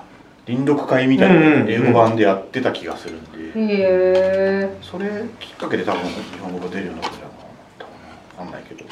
[0.50, 7.36] 臨読会みたいな英語版でやってた気がするんで、へえそれきっかけで多分日本語が出るようになったのかな。
[7.78, 8.84] 多分わかんないけど。
[8.84, 8.90] こ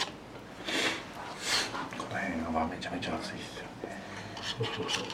[2.14, 4.00] の辺はめちゃめちゃ熱いですよね。
[4.40, 5.04] そうそうそう。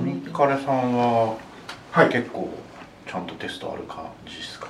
[0.00, 1.36] ミカレさんは、
[1.90, 2.48] はい結構
[3.08, 4.68] ちゃんとテストある感じですか？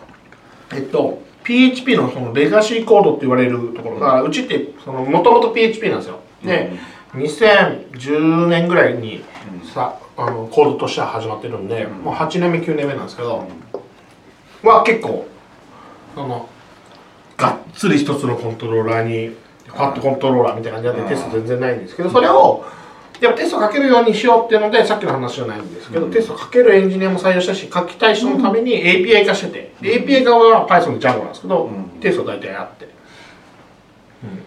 [0.74, 6.72] えっと PHP のそのレガシーコードって言われるところが、うちってもともと PHP なんですよで、
[7.14, 9.24] 2010年ぐらいに
[9.72, 13.46] さあのコードとしては始まってるんで、もう8年目9年目なんですけど、
[14.62, 15.26] は結構
[16.14, 16.48] その
[17.36, 19.36] がっつり一つのコントローラーに
[19.66, 22.64] ファットコントローラーみたいな感じでテスト全然ないんですけどそれを
[23.20, 31.70] やっぱテストかけるようにしようっていうのでさっきの話じゃないんですけど、テストかけるエンジニアも採用したし書きたい人のために API 化してて、で API 側は Python の Django なんですけど、
[32.00, 32.93] テスト大体あって。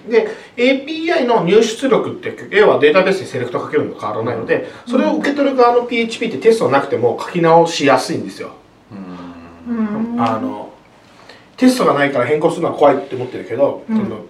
[0.10, 8.52] で API の入出力って要はデータベースにセレクトかけるのと変わらないのでそれを受け取る側の PHP ってテストなくても書き直しやすいんですよ。
[10.20, 10.74] あの
[11.58, 14.26] テストがないから変更するのは怖いって思ってるけど、その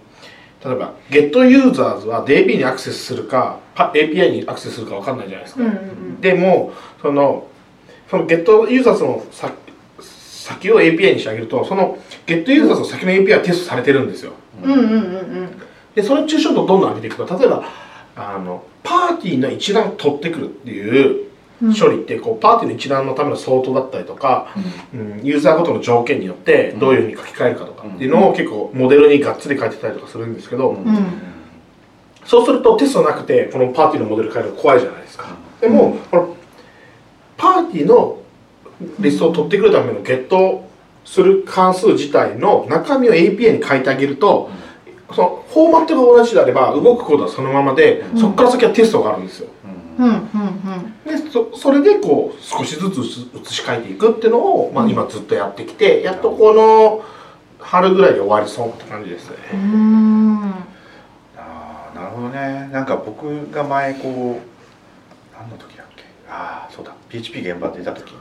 [0.66, 5.64] 例えば GetUsers は DB にアクセスするか API にアクセスするか分かんないじゃないですか、
[6.22, 7.48] でもその
[8.10, 9.54] その GetUsers の先
[10.02, 14.32] 先を API にしてあげるとその GetUsers の先の API はテストされてるんですよ、
[14.64, 14.98] うんうんうんう
[15.44, 15.62] ん。
[15.96, 17.64] でその抽象度をどんどん上げていくと例えば
[18.16, 21.28] あのパーティーの一覧を取ってくるっていう
[21.80, 24.54] 処理ってこうパーティーの一覧のための相当だったりとか、
[24.94, 30.86] うん、ユーザーごとの条件によってどういうふうに書き換えるかとかっていうのを結構モデルにがっつり書いてたりとかするんですけど、うん。
[32.26, 35.36] そうするとテストなくてこのパーティーのモデル変えるの怖いじゃないですか。
[35.62, 36.36] でもこの
[37.38, 38.20] パーティーの
[39.00, 40.67] リストを取ってくるためのゲット
[41.08, 44.50] する関数自体の中身を API に変えてあげると
[45.16, 49.48] そのフォーマットが同じであれば動くコードはそのままでそこから先はテストがあるんですよ。
[49.98, 50.06] うん。
[50.06, 50.12] うん。
[50.12, 51.24] うん。
[51.24, 57.04] でそそれでこう少しずつ移し替えていくっていうのを、まあ、今ずっとやってきてやっとこの
[57.60, 59.30] 春ぐらいで終わりそうって感じです。
[59.30, 59.62] ねうん。
[59.62, 60.52] うん
[61.38, 62.70] ああなるほどね。
[62.74, 66.04] なんか僕が前こう何の時だっけ？
[66.30, 66.94] ああそうだ。
[67.08, 68.18] PHP 現場出た時に、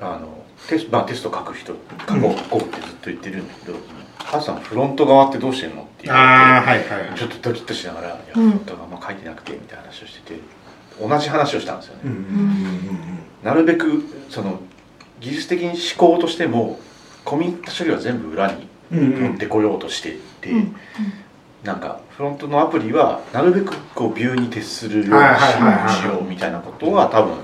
[0.00, 1.72] あのテス,、まあ、テスト書く人
[2.08, 3.78] 書こう書こうってずっと言ってるんだけど
[4.18, 10.40] 「ハさんフロント側ってどうしてんの?」って言われていはいちょっとドキッとしながら「いやフうんロント側も書いてなくて」みたいな話をしてて
[11.00, 13.18] 同じ話をしたんですよね、うんうん。
[13.42, 14.60] なるべくその
[15.20, 16.78] 技術的に思考としても
[17.24, 19.04] 込み入った処理は全部裏にうんうん。
[19.04, 20.76] うん持ってこようとしてて、うん
[21.64, 27.34] なんかフロントのアプリはなるべくこうビューに徹するようにしようみたいなことは多分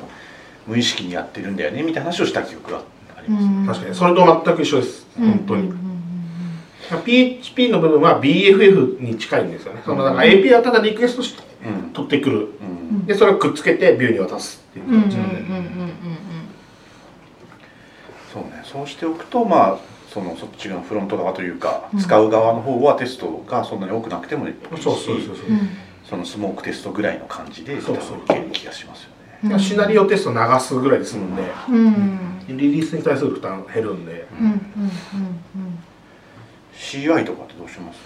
[0.66, 2.80] 無意識にやってるんだよねみたいな話をした記憶があ
[3.22, 3.66] ります、うん。
[3.66, 3.94] 確かに。
[3.94, 5.06] それと全く一緒です。
[5.18, 5.30] うん。
[5.30, 5.72] 本当に、
[7.04, 9.82] PHP の部分は BFF に近いんですよね。
[9.84, 12.48] そのだから API はただリクエストしてうん取ってくる。
[12.60, 12.64] う
[12.94, 13.06] ん。
[13.06, 15.34] でそれをくっつけてビューに渡すっていう感じなんで、
[18.32, 18.62] そうね。
[18.64, 19.78] そうしておくとまあ
[20.12, 22.00] そのそっちのフロント側というか、うん。
[22.00, 25.16] 使う側の方はテストがそんなに多くなくてもいいしそうそう
[26.08, 29.12] そのスモークテストぐらいの感じでいける気がしますよね。
[29.12, 29.17] うん
[29.58, 32.18] シナリオテスト流すぐらいで済むんで、うん。
[32.48, 34.26] リリースに対する負担減るんで。
[34.32, 34.60] うんうんうん
[36.80, 37.98] CI とかってどうします？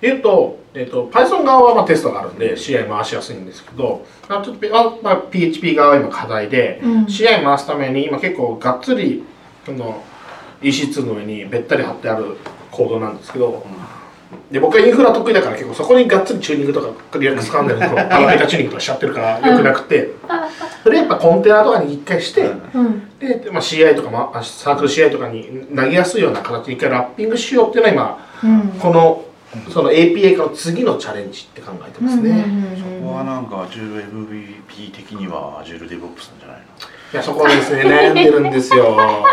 [0.00, 7.04] 言うと,、えっと Python 側はまあテストがあるんで CI 回しやすいんですけどあちょっとあまあ、PHP 側は今課題で、うん。
[7.04, 9.22] CI 回すために今結構がっつり
[9.66, 10.02] その
[10.62, 12.38] EC2 の上にべったり貼ってある
[12.70, 13.66] コードなんですけど、
[14.50, 20.10] で僕はインフラ得意だから結構そこにがっつりチューニングとかリラックスカンネルとかタチューニングとかしちゃってるからよくなくて、
[20.84, 23.18] それやっぱコンテナとかに一回して、うん。
[23.18, 28.50] で、まあ、CI とか、まあ、サークル CI とかに投げやすいような形に一回ラッピングしようっていうのはうん。
[28.50, 29.24] 今この
[29.72, 36.64] その API から次のチャレンジって考えてますね、うんそこはなんか AzureMVP 的には AzureDevOps なんじゃないの？
[37.12, 38.96] いやそこはですね悩んでるんですよ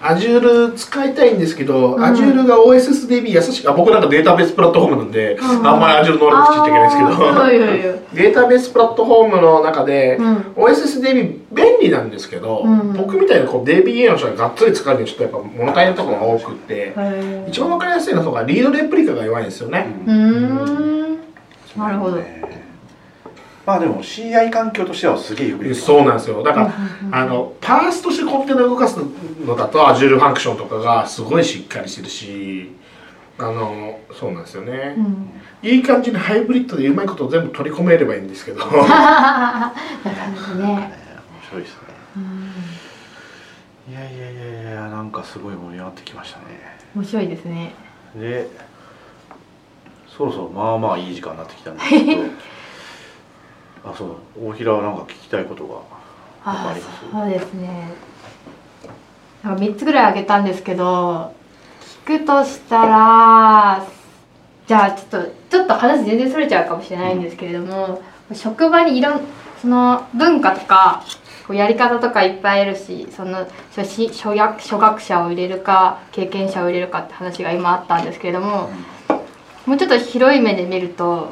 [0.00, 2.02] Azure 使いたいんですけど、ん。
[2.02, 5.66] Azure が OSSDB 優しくあ僕なんかデータベースプラットフォームなんで、ん。
[5.66, 10.36] あんまり Azure 能力ちっちゃいけないんですけど、データベースプラットフォームの中で、うん。
[10.56, 12.92] OSSDB 便利なんですけど、うん。
[12.92, 19.86] 僕みたいなこう DBA の人ががっつり使うにはちょっとやっぱ物足りないところが多くって、へ一番わかりやすいのがリードレプリカが弱いんですよね、
[21.76, 22.16] なるほど。
[22.16, 22.65] ね
[23.66, 26.40] まあでも CI 環境としてはすげえよくそうなんですよ。
[26.42, 26.72] だから、
[27.10, 28.96] あのパースとしてコンテナ動かす
[29.44, 32.70] のだと Azure ファンクションとかがすごいしっかりしてるし
[33.38, 35.68] あのそうなんですよね、うん。
[35.68, 38.62] いい感じにハイブリッドでうまいことを全部取り込めればいいんですけど。
[41.58, 41.78] いですね。
[42.16, 43.92] うん。
[43.92, 46.44] いやいやいやいやなんかすごい盛り上がってきましたね。
[46.94, 47.74] 面白いですね。
[48.14, 48.48] で
[50.16, 52.22] そろそろまあまあいい時間になってきたんですけど
[53.86, 54.16] あそう。
[54.48, 55.76] 大平はなんか聞きたいことが
[56.44, 57.00] ああります？
[57.10, 57.92] そうですね。
[59.42, 61.32] なんか3つぐらい挙げたんですけど
[62.06, 63.86] 聞くとしたら
[64.66, 69.20] じゃあちょっとちょっと話全然それちゃうかもしれないんですけれども、職場にいろん
[69.62, 71.04] その文化とか
[71.46, 78.68] こうやり方とかいっぱいあるしその初心初学初学者を入れるか経験者を入れるかって話が今あったんですけれども、
[79.64, 81.30] もうちょっと広い目で見ると、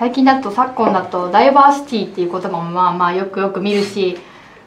[0.00, 4.16] 最近だと昨今だとダイバーシティっていう言葉もまあまあよくよく見るし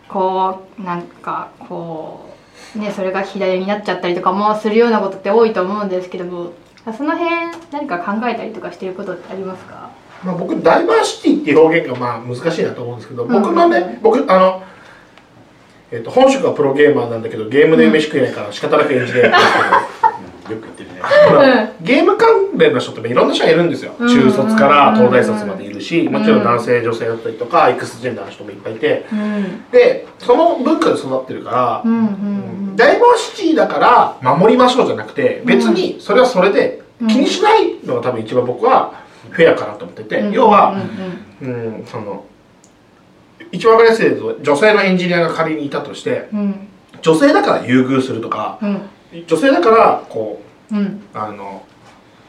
[0.08, 2.30] こうなんかこ
[2.76, 6.54] うねそれが左になっちゃったりとかもするようなことって多いと思うんですけども
[6.96, 7.32] その辺
[7.72, 9.90] 何か考えたりとかしてることってありますか？
[10.24, 14.64] まあ、僕ダイバーシティっていう表現がまあ難しいなと思うんですけど、僕のね僕あの、
[15.90, 19.83] えっと本職はプロゲーマーなんだけどゲームで飯食えないから仕方なくエンジニアやってるんですけど、まあ
[21.82, 24.08] ゲーム関連の人っていろんな人がいるんですよ、うん。
[24.08, 29.06] 中卒から東大卒までいるし、もちろん男性女性だったりとか、エクスジェンダーの人もいっぱいいて。
[29.12, 29.66] うん。
[29.72, 31.84] でその文化で育ってるから、
[32.76, 33.80] ダイバーシティだか
[34.22, 38.94] ら守りましょうじゃなくて別にそれはそれで気にしないのが多分一番僕は
[39.30, 40.32] フェアかなと思ってて、うん。
[40.32, 40.76] 要は、
[41.42, 42.26] うんうん、その
[43.52, 46.30] 一番わかりやすい例と女性のエンジニアが仮にいたとして
[47.02, 48.82] 女性だから優遇するとかうん。
[49.28, 51.04] 女性だからこううん。
[51.14, 51.66] あの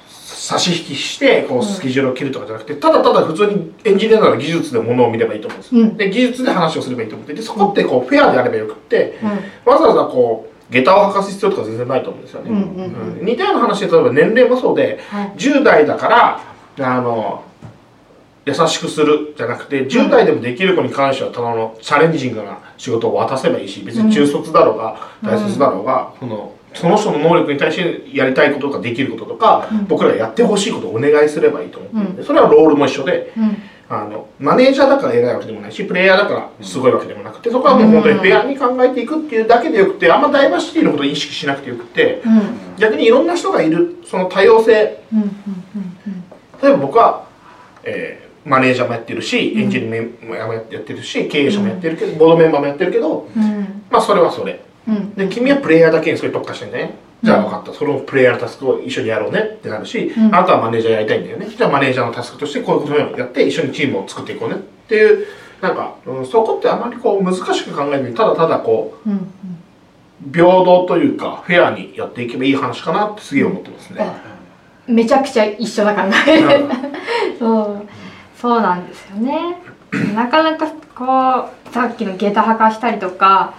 [0.07, 5.97] 差し引きしてこうスケジュールを切るとかじゃなくてただただ普通にエンジニアなら技術でものを見ればいいと思うんですよ、うん。
[5.97, 9.73] で技術で話をすればいいと思ってでそこってこうフェアであればよくってうん。
[9.73, 13.25] わざわざこう下駄を履かす必要とか全然ないと思うんですよね、うんうんうん。
[13.25, 15.33] 似たような話で例えば年齢もそうではい。
[15.37, 16.41] 10代だから
[16.81, 17.45] あの
[18.47, 25.29] 優しくするじゃなくて10代でもできる子に関してはただのチャレンジングな仕事を渡せばいいし別に中卒だろうがうん。
[25.29, 29.87] 大卒だろうが、そのその人の能力に対してやりたいこととかできることとか、うん。
[29.87, 33.57] 僕らがやってほしいことをお願いすればいいと思ってるんそれはロールも一緒でうん。
[33.87, 42.77] あのマネージャーだから偉いわけでもないしプレイヤーだからすごいわけでもなくてそこはもう本当にフェアに考えていくっていうだけでよくてあんまダイバーシティのことを意識しなくてよくてうん。
[42.79, 44.73] 逆にいろんな人がいるその多様性。
[46.63, 47.27] 例えば僕は、
[47.85, 49.89] えーマネージャーもやってるし、エンジニ
[50.39, 53.27] アもやってるし経営者もやってるけど、ボードメンバーもやってるけど
[53.91, 54.53] まあそれはそれ。
[54.53, 54.59] うん
[55.17, 56.95] で君はプレイヤーだけにそれ特化してね。
[57.23, 57.73] じゃあ分かった。
[57.73, 60.27] そのプレイヤーのタスクを一緒にやろうねってなるし、うん。
[60.27, 61.49] あなたはマネージャーやりたいんだよね。
[61.49, 64.59] じゃあマネージャーのタスクとしてこういうことをやって一緒にチームを作っていこうねっ
[64.89, 65.27] ていう
[65.63, 69.19] なんか、うん、そこってあまりこう難しく考えずにただただこうんうん。
[69.19, 69.23] う
[70.33, 74.07] 平等というかフェアにやっていけばいい話かなってすげえ思ってますね。
[74.87, 76.65] めちゃくちゃ一緒な考え。
[77.39, 77.87] そう。
[78.39, 79.57] そうなんですよね。
[80.15, 83.55] なかなかこうさっきの下駄履かしたりとか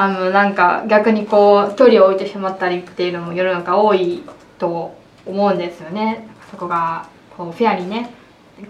[0.00, 4.22] あのなんか逆にこう距離を置いてしまったりっていうのも世の中多い
[4.56, 4.94] と
[5.26, 6.28] 思うんですよね。
[6.52, 8.14] そこがこうフェアにね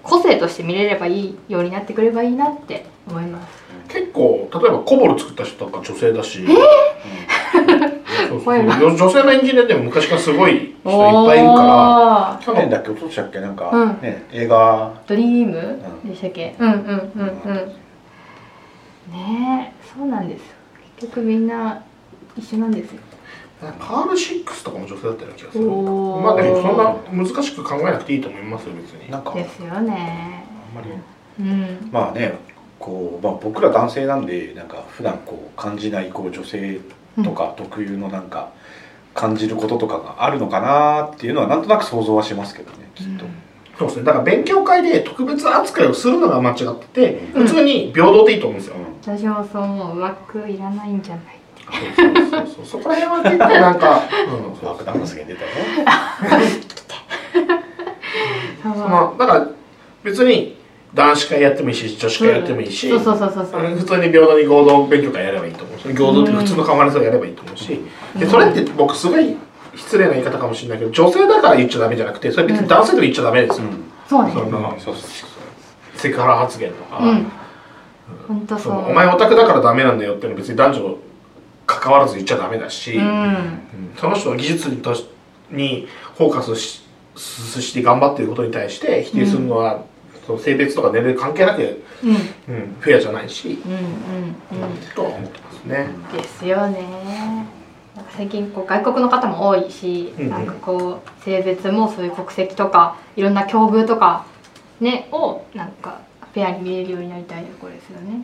[0.02, 3.62] 個性として見れればいいようになってくればいいなって思います。
[3.88, 6.56] 結構例えばコボル作った人とか女性だし、そう
[8.28, 8.42] そう。
[8.42, 12.46] 怖いな女女性のエンジニアでも昔からすごい人いっぱいいるかおー。
[12.46, 12.90] 去年だっけ？
[12.92, 13.40] 一昨年だっけ？
[13.40, 14.00] なんか、うん。
[14.00, 15.02] ね映画。
[15.06, 15.78] ドリーム？
[16.06, 16.56] でしたっけ？
[16.58, 19.12] うんうんうんうん。
[19.12, 20.57] ねえそうなんですよ
[21.00, 21.82] 結局みんな
[22.36, 23.00] 一緒なんですよ。
[23.62, 25.64] らパール6とかも女性だったような気がする。
[25.64, 29.10] まあでもそんな難しく考えなくていいと思いますよ別に。
[29.10, 30.44] なんかですよね。
[30.68, 30.90] あんまり。
[31.40, 31.88] うん。
[31.90, 32.34] まあね
[32.78, 36.80] こう、まあ、僕ら男性なんでなんか普段こう感じないこう女性
[37.24, 38.52] とか特有のなんか
[39.14, 43.24] 感じることとかがあるのかなっていうのはなんとなく想像はしますけどねきっと、
[43.78, 44.04] そうですね。
[44.04, 47.46] だから勉強会で特別扱いをするのが間違っててうん。
[47.46, 49.96] 普通に平等でいいと思うんですよ、私もそう思う。
[49.96, 51.38] うまくいらないんじゃない。
[51.94, 52.66] そうそうそうそう。
[52.66, 55.48] そこら辺は結構なんか、 うん、爆弾発言出たよ
[58.62, 59.48] そうそのだから
[60.02, 60.56] 別に
[60.94, 63.00] 男子会やってもいいし女子会やってもいいし、そう。
[63.00, 65.78] そうそうそうそうあの普通に平等に合同勉強会やればいいと思う。
[65.78, 67.80] し合同って普通の顔マネさんやればいいと思うし、
[68.16, 69.36] でそれって僕すごい
[69.78, 73.60] 失礼な言い方かもしれないけど女性だから言っちゃダメじゃなくてそれ別に男性でも言っちゃダメです。
[73.60, 73.66] よ、
[74.08, 74.32] そうね。
[74.32, 75.28] そんなそうそう。
[75.94, 77.26] セクハラ発言とか、うん。
[78.26, 78.90] 本当そう。
[78.90, 80.98] お前オタクだからダメなんだよっていうのは別に男女
[81.66, 83.04] 関わらず言っちゃダメだし、うん。
[83.04, 83.60] うん
[83.96, 85.06] その人の技術にとし
[85.50, 86.82] にフォーカスし
[87.16, 89.84] して頑張っていることに対して否定するのは、
[90.26, 92.10] その性別とか年齢関係なく、うん。
[92.10, 93.78] うん、フェアじゃないし、うんうん。
[93.78, 94.78] うん。
[94.94, 95.88] とは思ってますね。
[96.12, 97.57] ですよね
[97.98, 100.30] なんか最近こう外国の方も多いし、うんうん。
[100.30, 104.24] なんかこう性別もそういう国籍とかいろんな境遇とか
[104.80, 106.00] ねをなんか
[106.32, 108.22] フェアに見れるようになりたいところですよね。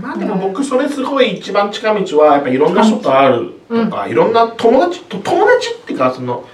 [0.00, 6.44] まあでも僕それすごい一番近道はやっぱいろんな人と会うとか、いろんな友達と友達っていうかその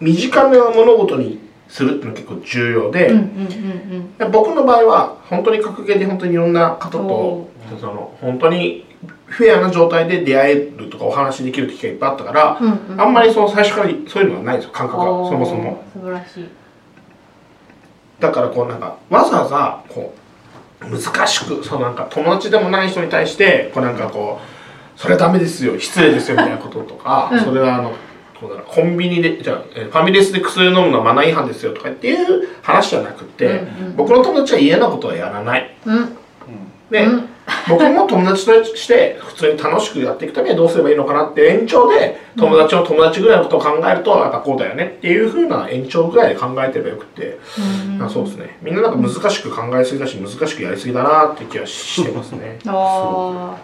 [0.00, 1.38] 身近な物事に
[1.68, 3.22] するっていうのが結構重要で、うんうん
[4.20, 8.84] うん僕の場合は本当に格ゲーで本当にいろんな方おとその本当に
[9.30, 12.78] フェアな状態で出会えるとかお話しできる機会がいっぱいあったから、うんうん。
[12.90, 15.10] うんあんまりその最初からそういうのはないんですよ感覚が。
[15.10, 15.30] おー。
[15.30, 15.84] そもそも。
[15.92, 16.48] 素晴らしい。
[18.18, 20.14] だからこうなんかわざわざこ
[20.82, 24.40] う難しくそうなんか友達でもない人に対してこうなんかこ
[24.96, 27.40] うそれはダメですよ失礼ですよみたいなこととか、うん。
[27.40, 27.92] それはあの
[28.40, 33.96] こうだなコンビニでじゃファミレスで薬飲むのはマナー違反ですよとかっていう話じゃなくて、うんうん。
[33.96, 35.76] 僕の友達は嫌なことはやらない。
[35.86, 36.16] うん
[36.90, 37.28] で、うん。
[37.68, 44.96] 僕も友達として普通に楽しくやっていくためにはどうすればいいのかなって延長で友達の友達ぐらいのことを考えるとやっぱこうだよね。
[44.98, 47.38] っていうふうな延長ぐらいで考えてればよくて、
[48.00, 48.58] あそうですね。
[48.62, 52.58] みんななんか難しく考えすぎだし難しくやりすぎだなって気はしてますね。
[52.66, 53.56] あ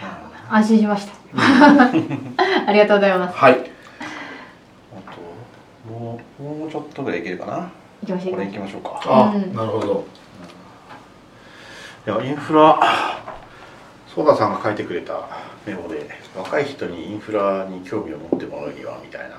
[0.00, 1.12] あ安心しました。
[2.66, 3.36] ありがとうございます。
[3.36, 3.52] はい。
[3.52, 7.70] あともうもうちょっとぐらいいけるかな。
[8.02, 8.34] 行きましょう。
[8.34, 9.02] これ行きましいきましょうか。
[9.04, 9.54] あ、うん。
[9.54, 10.06] なるほど
[12.06, 12.78] いやインフラ
[14.14, 15.26] ソーダさんが書いてくれた
[15.64, 19.36] メモで若い人にインフラに興味を持ってもらうにはみたいな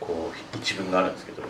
[0.00, 1.42] こう一文があるんですけど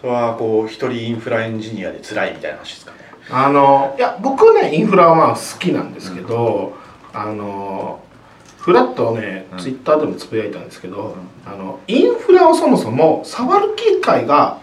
[0.00, 2.98] それはこう一人インフラエンジニアで辛いみたいな話ですかね。
[3.30, 6.74] あのいや僕ねインフラはまあ好きなんですけど、
[7.12, 8.00] あの
[8.58, 9.58] フラットね、うん。
[9.58, 11.16] ツイッターでもつぶやいたんですけど、
[11.46, 14.60] あのインフラをそもそも触る機会が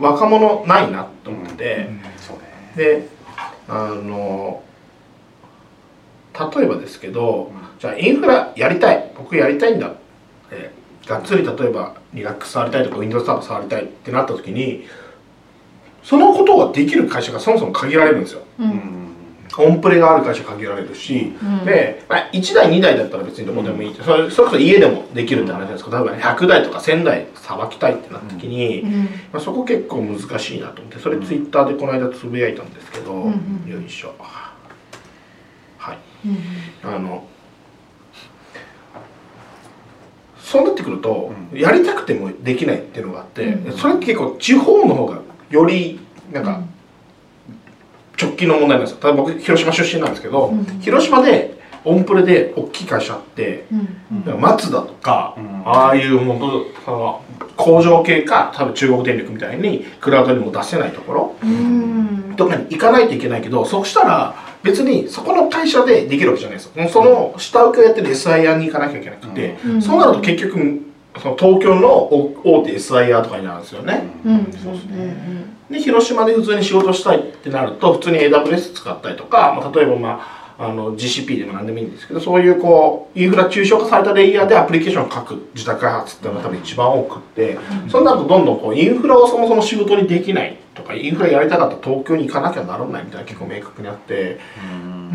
[0.00, 2.15] 若者ないなと思ってうね
[2.76, 3.08] で
[3.68, 4.62] あの
[6.54, 9.10] 例えばですけど、じゃあインフラやりたい。
[9.16, 9.90] 僕やりたいんだっ
[10.50, 10.70] て。
[11.06, 14.86] がっつり例えばリラックス触りたいとか Windows サーバー触りたいってなった時に
[16.02, 18.42] そのことができる会社がそもそも限られるんですよ。
[18.58, 19.05] ううんん
[19.58, 21.64] オンプレがある会社限られるし、うん。
[21.64, 28.92] で、まあ、1台2台だったら別にどこでもいい、それそれこそ家でもできるって話なんですけど例えば100台とか1000台さばきたいってなった時に、うん。
[29.32, 34.14] まあ、そこ結構難しいなと思ってそれツイッターでこの間つぶやいたんですけど、んうんよいしょ。
[34.18, 35.98] はい。
[36.26, 36.28] う
[36.88, 37.26] んあの
[40.38, 43.76] そうなってくると、うやりたくてもできないっていうのがあって、うん。
[43.76, 45.18] それって結構地方の方が
[45.50, 45.98] より
[46.32, 46.62] なんか
[48.36, 48.98] 直近の問題なんですよ。
[49.02, 50.64] 例えば僕広島出身なんですけど、うん。
[50.80, 54.40] 広島でオンプレで大きい会社あって、うん。
[54.40, 55.62] マツダとか、うん。
[55.64, 57.24] ああいう本当その
[57.56, 62.34] 工場系か多分中国電力みたいにクラウドにも出せないところうん。
[62.36, 66.88] とかに行かないといけないけどそうしたら別にそこの会社でできるわけじゃないですよ。
[66.88, 69.82] その下請けをやってる SIR に行かなきゃいけなくて、うん。
[69.82, 70.85] そうなると結局
[71.20, 72.04] その東京の
[72.44, 74.36] 大手 SIR とかになるんですよね、うん。
[74.36, 74.86] うんそうです
[75.70, 94.38] で広島で普通に仕事したいってなると普通に AWS 使ったりとか、まあ、例えば、まあ、あの GCP でも何でもいいんですけどそういうこうインフラ抽象化されたレイヤーでアプリケーションを書く自宅開発っていうのが多分一番多くって、そうなるとどんどんこうインフラをそもそも仕事にできないとかインフラやりたかったら東京に行かなきゃならないみたいな結構明確にあって、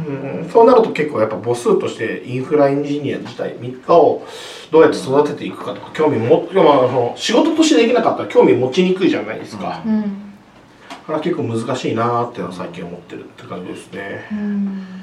[0.05, 4.25] うん、そうなると結構やっぱ母数としてインフラエンジニア自体3日を
[4.71, 9.81] どうやって育てていくかとか興味も要はその仕事としてできなかったら興味持ちにくいじゃないですか。
[9.85, 10.01] うん。
[10.01, 14.27] だから結構難しいなーっていうのは最近思ってるって感じですね。
[14.31, 15.00] うん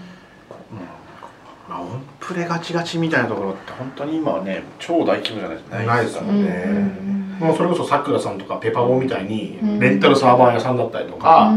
[1.69, 5.79] まあ、オンプレガチガチみたいなところって本当に今はね超大規模じゃないですか。
[5.83, 6.41] ないですからね。
[7.41, 7.47] うん。
[7.47, 9.79] もうそれこそさくらさんとかペパボみたいにうん。
[9.79, 11.51] レンタルサーバー屋さんだったりとか、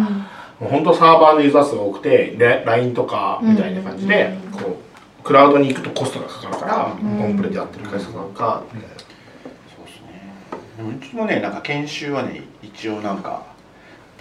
[0.60, 4.60] もう本当サーバーのユーザー数が多くてで LINE とかみたいな感じで、うん。
[4.60, 4.80] こ
[5.22, 7.22] うクラウドに行くとコストがかかるから、うん。
[7.24, 10.98] オンプレでやってる会社さんか、みたいなそうですね。
[11.00, 13.46] うちもねなんか研修はね一応なんか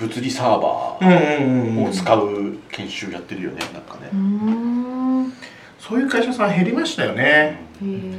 [0.01, 5.32] 物理サーバーを使う研修やってるよねなんかね、うん。
[5.78, 7.22] そういう会社さん減りましたよね。
[7.22, 8.14] へえ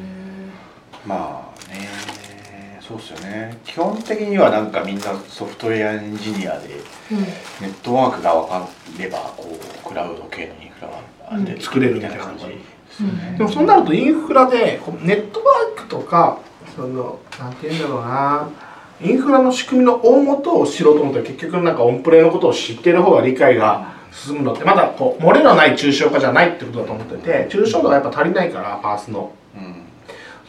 [1.05, 1.89] まあね
[2.79, 3.57] そうですよね。
[3.63, 6.67] 基本的にはなんかみんなソフトウェアエンジニアで
[7.61, 8.69] ネットワークが分か
[8.99, 12.45] ればこうクラウド系のインフラはある程度作れるみたいな感じ。
[12.45, 12.51] で
[12.91, 16.39] すよね、でもそうなるとインフラでネットワークとか
[16.75, 18.49] そのなんて言うんだろうな
[19.03, 24.63] インフラの仕組みの大元を知ろうと思ったら結局なんかオンプレのことを知ってる方が理解が進むのって。
[24.63, 29.31] まだこう漏れのない抽象化じゃないってことだと思ってて抽象度がやっぱ足りないからパースの。
[29.55, 29.91] うん。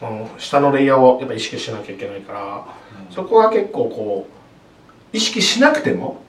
[0.03, 2.67] その下のレイヤーをやっぱ意識しなきゃいけないから
[3.09, 4.27] そこは結構こ
[5.13, 6.21] う意識しなくても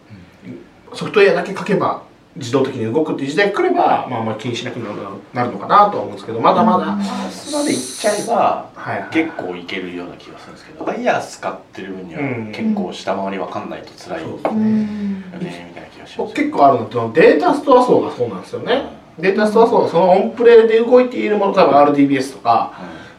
[0.94, 2.04] ソフトウェアだけ書けば
[2.36, 5.00] 自動的に動くっていう時代が来れば、まあ、あんまり気にしなくなる
[5.34, 10.84] なるのかなとは思うんですけどまだまだ、パースまで行っちゃえばはいはい、結構いけるような気がするんですけど。
[10.84, 12.52] ワイヤー使ってる分にはうん。
[12.52, 15.30] 結構下回り分かんないと辛いよそううんね。
[15.40, 16.34] みたいな気がします。
[16.34, 18.84] 結構あるのってデータストア層がそうなんですよね。
[19.20, 22.74] データストア層がそのオンプレで動いているもの多分 RDBS とか、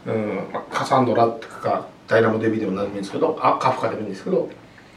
[0.06, 0.48] うん。
[0.52, 4.48] まあカサンドラとかダイナモ DB でも何でもいいんですけどあカフカでもいいんですけど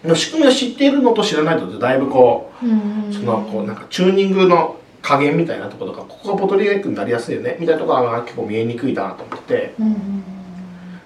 [0.08, 9.74] の仕組みを知っているのと知らないのとだいぶこううんそのこうなんかチューニングの加減みたいなところとかここがボトルネックになりやすいよねみたいなところが結構見えにくいなと思ってて。
[9.80, 10.24] うん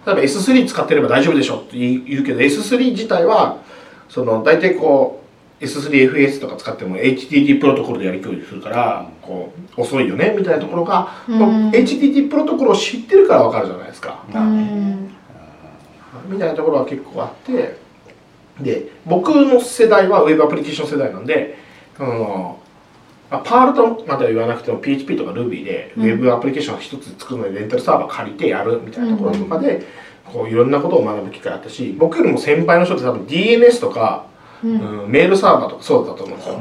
[0.06, 3.60] 例えば S3 使ってれば大丈夫でしょって言うけど S3 自体は
[4.10, 5.22] その大体こ
[5.60, 15.12] う S3FS とか使っても HTTP プロトコルでやり取りするからこう遅いよねみたいなところが、うんもう HTTP プロトコルを知ってるから分かるじゃないですか、うん。
[16.28, 17.78] みたいなところは結構あって
[18.60, 21.58] で僕の世代はウェブアプリケーション世代なんで
[21.98, 22.60] その
[23.30, 26.06] まあパールとまでは言わなくても PHP とか Ruby でウうん。
[26.10, 29.86] ェブアプリケーション一つ作るのにレンタルサーバー借りてやるみたいなところとかで、
[30.26, 34.26] こういろんなことを学ぶ機会あったし僕よりも先輩の人って多分 DNS とか、
[34.64, 35.04] うん。
[35.04, 36.60] うんメールサーバーとかそうだったと思うんですよ、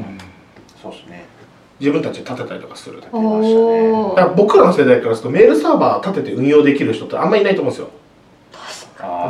[0.81, 1.25] そうですね。
[1.79, 7.89] 自分たちで立てたりとかするだかおらー僕らの世代からするとメールサーバー立てて運用できる人ってあんまりいないと思うんですよ。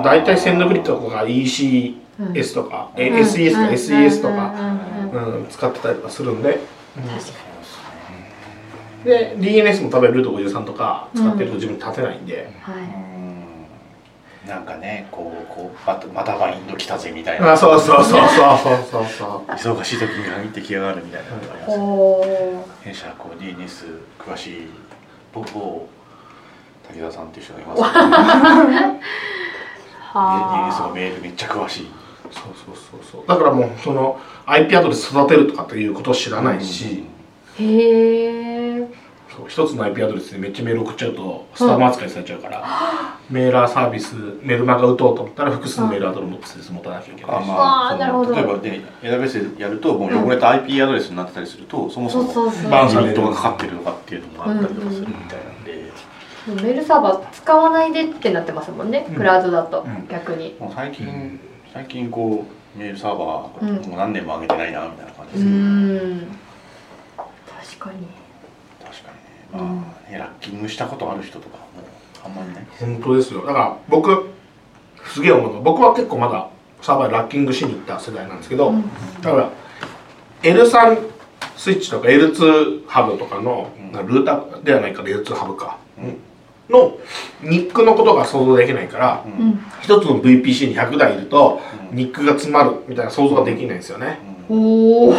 [0.04, 1.24] 大体センドグリッドとか
[2.34, 4.54] ECS とか、え SES とか SES とか、
[5.12, 5.20] うん。
[5.20, 5.26] うん。
[5.26, 5.44] うん。
[5.44, 6.60] うん、使ってたりとかするんで、
[6.96, 7.52] 確か
[9.04, 12.78] で DNS も多分ルート53とか使ってると自分立てないんで、には
[14.46, 14.48] うん。
[14.48, 17.54] なんかねこうこうまたまたバインド来たぜみたいな。
[17.54, 19.52] あそうそうそうそうそうそうそう。
[19.52, 21.80] 忙しい時に限ってきやがるみたいなのがありいます
[22.30, 22.64] ね。
[22.84, 24.70] 弊社こう DNS 詳しい
[25.34, 25.88] 某某
[26.94, 28.08] 武田さんっていう人がいますけど、
[28.70, 29.02] ね、
[30.14, 31.92] DNS のはメールめっちゃ詳しい
[32.32, 33.28] そうそうそうそう。
[33.28, 37.06] だからもうその IP アドレス育てるとかっていうことを知らないし、
[37.60, 38.88] あへえ
[39.30, 42.66] そう一つの IP アドレスでめっちゃメール送っちゃうとスパム扱いされちゃうから、
[43.30, 47.44] メーラーサービスメルマガ打とうと思ったら複数のメールアドレス持たなきゃいけない。
[47.44, 48.36] し、あまああーなるほど。
[48.36, 55.92] その例えばねエアベースでやるともう汚れた IP アドレスになってたりすると、そもそもバンされるリミットがかかってるとかっていうのもあったりとかするみたいなんで、
[56.48, 59.16] メールサーバー使わないでってなってますもんね、うん。
[59.16, 60.08] クラウドだと、うん。
[60.10, 60.56] 逆に。
[60.60, 61.40] もう最近、
[61.74, 62.46] 最近こ
[62.76, 66.38] うメールサーバー、うんもう何年も上げてないなみたいな感じうですけど、ん。
[67.48, 68.08] 確かに。
[68.84, 69.12] 確か
[69.54, 69.76] にね。
[69.80, 71.64] まあねラッキングしたことある人とかも
[72.26, 72.66] あんまりない。
[72.80, 73.46] 本当ですよ。
[73.46, 74.30] だから僕
[75.06, 75.62] すげえ思うの。
[75.62, 76.50] 僕は結構まだ
[76.82, 78.84] サーバーでラッキングしに行った世代なんですけど、うん。
[79.22, 79.50] だから
[80.44, 81.10] L3
[81.56, 84.08] スイッチとか L2 ハブとかの、うん。
[84.08, 86.18] ルーターではないから L2 ハブか、うん
[86.72, 86.98] の
[87.42, 89.32] ニックのことが想像できないからうん。
[89.34, 91.60] うん一つの VPC に100台いると
[91.92, 91.98] うん。
[91.98, 95.12] ニックが詰まるみたいな想像ができないんですよね、おお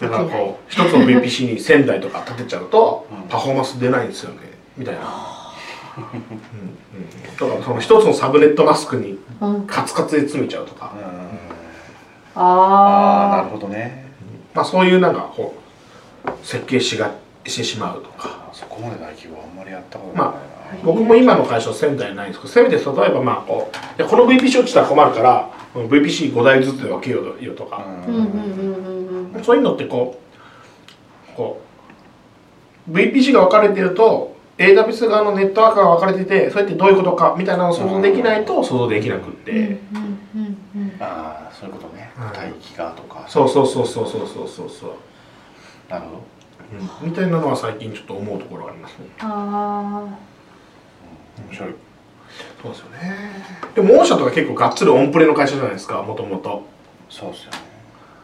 [0.00, 3.28] だからこう一つの VPC に1000台とか立てちゃうとうん。
[3.28, 4.38] パフォーマンス出ないんですよね。
[4.78, 5.00] みたいな、
[5.98, 6.04] うん。
[6.04, 9.66] うん、だからその一つのサブネットマスクにうん。
[9.66, 12.42] カツカツで詰めちゃうとか、うん。
[12.42, 14.10] ああなるあほどね。
[14.54, 15.54] まあ、そういうなんかこ
[16.24, 17.12] う設計しが
[17.46, 18.28] してしまうとか。
[18.28, 23.70] あそこまで大規模あんまりやったことないな、まあ、僕も今の会社仙台ないんですけどせめて例えばまあこ
[24.06, 27.86] この VPC 落ちたら困るから VPC5 台ずつで分けようよとか、
[29.44, 30.20] そういうのってこ
[31.32, 31.62] うこ
[32.88, 39.78] う VPC が分かれてると AWS 側のネットワークが分かれててそうやってどういうことかみたいなのを想像できないと想像できなくって、
[40.98, 42.10] ああそういうことね。
[42.16, 43.24] 待機がとか。
[43.28, 44.90] そうそうそうそうそうそうそう。
[45.88, 46.39] なるほど。
[47.02, 47.10] うん。
[47.10, 49.06] みたいなのは最近ちょっと思うところがありますね。
[49.20, 50.06] あ
[51.46, 51.74] 面白い。
[52.62, 53.16] そうですよね。
[53.74, 56.62] でも御社とか結構がっつりオンプレの会社じゃないですかもともと。
[57.08, 57.58] そうですよね。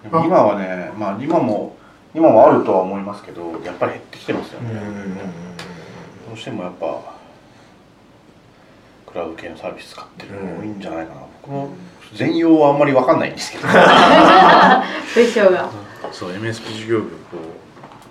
[0.04, 1.76] 今はねまあ今も
[2.14, 4.70] 今もあるとは思いますけどやっぱり減ってきてますよね、
[6.28, 7.00] どうしてもやっぱ
[9.06, 11.70] クラウド系のサービス使ってるの多いんじゃないかな、僕も
[12.14, 13.64] 全容はあんまり分かんないんですけど。
[13.68, 14.84] あ
[15.14, 15.68] 文章が。
[16.12, 17.16] そう MSP 事業部こ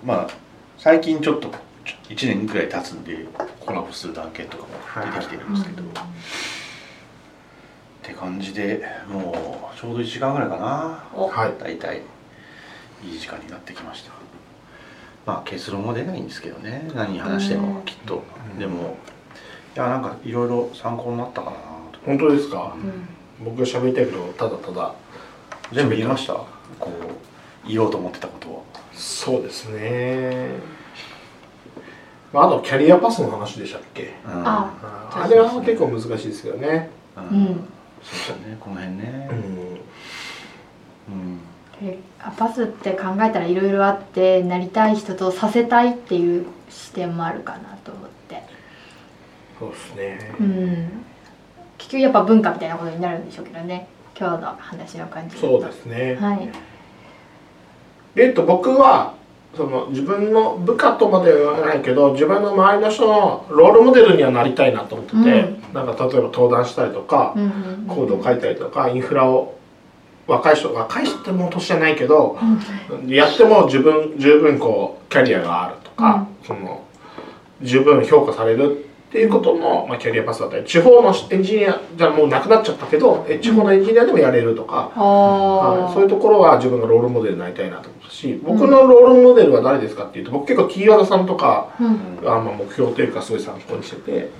[0.06, 0.28] まあ
[0.78, 1.50] 最近ちょっと
[2.08, 3.26] 1年ぐらい経つんで
[3.58, 4.68] コラボする案件とかも
[5.12, 5.86] 出てきてるんですけど、っ
[8.02, 11.04] て感じでもうちょうど1時間ぐらいかな。
[11.12, 11.26] お。
[11.26, 11.54] はい。
[11.58, 12.02] 大体
[13.04, 14.12] いい時間になってきました。
[15.26, 16.88] まあ結論は出ないんですけどね。
[16.94, 18.22] 何話してもきっと。
[18.52, 18.58] うん。
[18.60, 18.96] でも
[19.74, 21.56] いやなんかいろいろ参考になったかな
[21.90, 21.98] と。
[22.06, 22.76] 本当ですか？
[22.76, 23.44] うん。
[23.44, 24.94] 僕が喋りたいけどただただ。
[25.72, 26.34] 全部言いました？
[26.34, 26.46] こ
[26.86, 26.86] う
[27.68, 28.64] 言おうと思ってたことを。
[28.92, 30.48] そうですね。
[32.32, 34.14] まああとキャリアパスの話でしたっけ？
[34.24, 34.30] うん。
[34.46, 34.72] あ
[35.12, 36.90] ああれは結構難しいですけどね。
[37.16, 37.24] うん。
[37.24, 37.46] うん。
[37.46, 37.64] そうで
[38.06, 39.28] すよねこの辺ね。
[39.30, 39.38] うん。
[41.14, 41.40] うん。
[41.82, 48.42] えあパスって考えたらいろいろあってなりたい人とさせたいっていう視点もあるかなと思って。
[49.58, 50.34] そうですね。
[50.40, 51.04] うん。
[51.78, 53.88] 結局やっぱ文化みたいなことになるんでしょうけどね。
[54.18, 56.16] 今日の話の感じそうですね。
[56.16, 56.50] はい
[58.16, 59.14] えっと僕は
[59.56, 65.24] その自分の部下とまでは言わないけど自分の周りの人のロールモデルにはなりたいなと思ってて、うん。
[65.72, 67.86] なんか例えば登壇したりとか、うんうん。
[67.86, 69.56] コードを書いたりとかインフラを
[70.26, 72.36] 若い人若い人ってもう年じゃないけど
[73.06, 76.82] やっても自分十分こうキャリアがあるとか、その
[77.62, 91.96] 十分評価されるっていうことの、まあ、キャリアパスだったり地方のエンジニアじゃもうなくなっちゃったけどえ地方のエンジニアでもやれるとか、あはい、あそういうところは自分がロールモデルになりたいなと思ったし僕のロールモデルは誰ですかっていうと僕結構 T 和田さんとかうん。
[92.28, 94.30] あまあ目標というかすごい参考にしてて。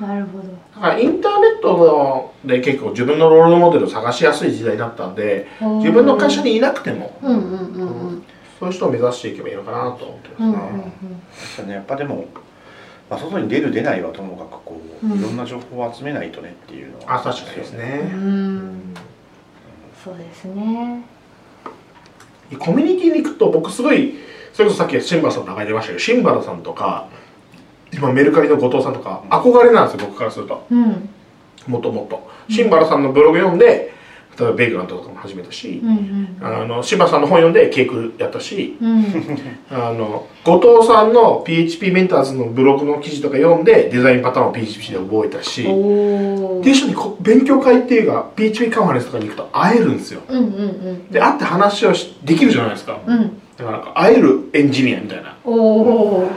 [0.00, 0.44] なるほど。
[0.74, 5.46] だからインターネットで結構自分のロールモデルを探しやすい時代になったんで
[5.78, 8.24] 自分の会社にいなくてもうんうんうんうん
[8.62, 10.46] そういう人を目指していけばいいのかなと思ってますね。
[10.46, 11.18] うんうんうん。
[11.20, 12.26] ですよねやっぱでも、
[13.10, 15.18] まあ、外に出る出ないはともかくこう、うん。
[15.18, 17.84] いろんな情報を集めないとねっていうのはあ確かにですうね。
[18.14, 18.94] ん。
[20.04, 21.02] そうですね。
[22.60, 24.14] コミュニティに行くと僕すごい
[24.52, 27.08] それこそさっきシンバラさんの名前出ましたけどシンバラさんとか
[27.92, 30.64] 今メルカリの後藤さんとか憧れなんですよ僕からすると。
[30.70, 31.08] うん。
[31.66, 32.30] もともと。
[32.48, 33.92] シンバラさんのブログ読んで
[34.38, 38.90] 例えばベイグラントとかも始めたしう、んあのシンバラさんの本読んでケークやったしうん。
[38.90, 39.04] うん
[39.70, 45.70] あの後藤さんの PHP メンターズのブログの記事とか読んでデザインパターンを PHP で覚えたしで
[46.70, 50.22] 一緒にこ勉強会っていうか PHP カンファレンスとかに行くと会えるんですよ。
[50.28, 51.08] うんうんうん。
[51.10, 52.98] で会って話をしできるじゃないですか。
[53.06, 53.40] うん。
[53.56, 55.36] だから会えるエンジニアみたいな。
[55.44, 56.30] おお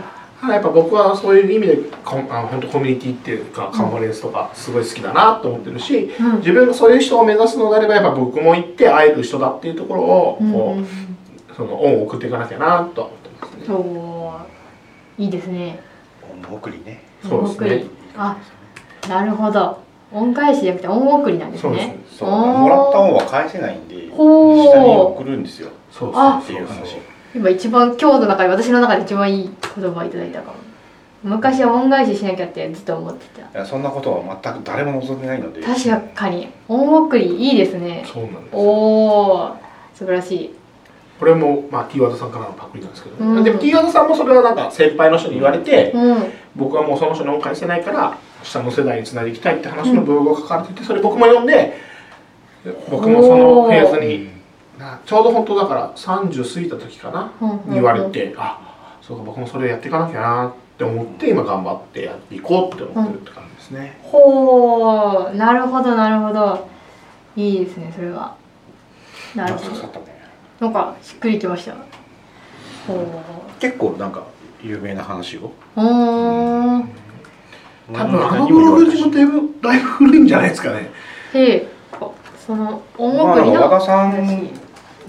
[0.45, 6.37] ただやっぱ僕はそういう意味でコンあの本当コミュニティっていうかカンファレンスとかすごい好きだなと思ってるし、うん。
[6.37, 10.87] 自分がそういう人を目指すのであればやっぱ僕も行って会える人だっていうところをうんこう、うん
[11.55, 14.49] その恩を送っていかなきゃなとは思ってます
[15.17, 15.25] ね。
[15.25, 15.79] いいですね。
[16.49, 17.01] 恩送りね。
[17.23, 17.85] そうですね。
[18.17, 18.35] あ
[19.07, 19.79] なるほど。
[20.11, 21.87] 恩返しじゃなくて恩送りなんですそうです。
[21.87, 22.29] ねねそう。
[22.29, 25.69] もらった恩は返せないんで下に送るんですよ。
[25.91, 26.11] そう。
[26.13, 26.97] あっていう話
[27.35, 30.57] 今一番今日の中で私の中で一番いい言葉をいただいたかも。
[31.21, 33.41] 昔は恩返ししなきゃってずっと思ってた。
[33.41, 35.61] いやそんなことは全く誰も望んでないので。
[35.61, 36.47] 確かに。
[36.69, 38.05] 恩送りいいですね。
[38.05, 39.55] そうなんですおお
[39.93, 40.55] 素晴らしい。
[41.19, 43.43] これも、まあ、T ワードさんからのパクリなんですけど、うん。
[43.43, 46.23] でも T ワードさんもそれはなんか先輩の人に言われて、うん。
[46.55, 51.73] 僕はもうその人に恩返せないから下の世代につないでいきたいって話のブログを書かれててそれ僕も読んで
[52.89, 54.34] 僕もそのフェーズにな
[55.05, 57.73] ちょうど本当だから30過ぎた時かな、うんうんうん。
[57.73, 66.67] 言われてあそうか僕もそれやっていかなきゃなって思って今頑張ってやっていこうって思ってるって感じですね、ほうなるほどなるほど。
[67.37, 68.35] いいですねそれは。
[69.35, 69.75] なるほど。
[70.59, 71.73] なんかしっくりきました。
[72.87, 73.21] ほ
[73.59, 74.23] 結構なんか
[74.61, 75.51] 有名な話を？
[75.75, 75.83] うん。
[75.83, 75.87] 多
[78.05, 80.89] 分あのブログ自分だいぶだいぶ古いんじゃないですかね。
[81.33, 81.67] で
[82.45, 84.49] その恩まあ、送りの和田さん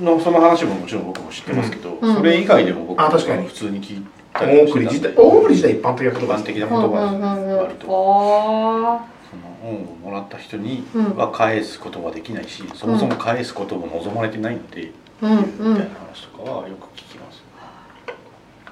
[0.00, 3.46] のその話ももちろん僕も知ってますけど、うんそれ以外でも僕あ確かに。
[3.46, 14.92] 普通に聞いたり大送り自体大送り自体一般的な一言葉です般的なうんうん言葉ですねうんうん割とあその恩をもらった人にうんは返すことはできないし、そもそも返すことも望まれてないので、ー
[15.22, 17.42] うんうみたいんな話とかはよく聞きます、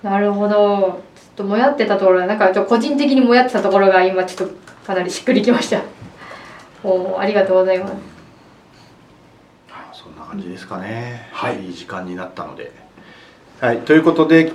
[0.02, 0.54] なるほど。
[0.54, 4.54] ちょっともやってたところなんかちょっと個人的にもやってたところが今ちょっと
[4.86, 5.82] かなりしっくりきました。
[6.84, 8.13] おーありがとうございます
[10.34, 11.28] 感じですかね。
[11.32, 11.66] はい。
[11.66, 12.72] いい時間になったので。
[13.60, 14.52] はいということで、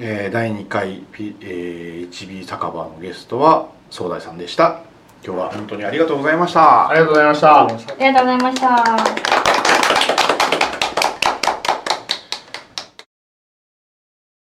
[0.00, 4.80] えー第2回、P えー HB 酒場のゲストは総大さんでした。
[5.24, 6.88] 今日は本当にありがとうございました。
[6.88, 7.64] ありがとうございました。
[7.64, 9.51] ありがとうございました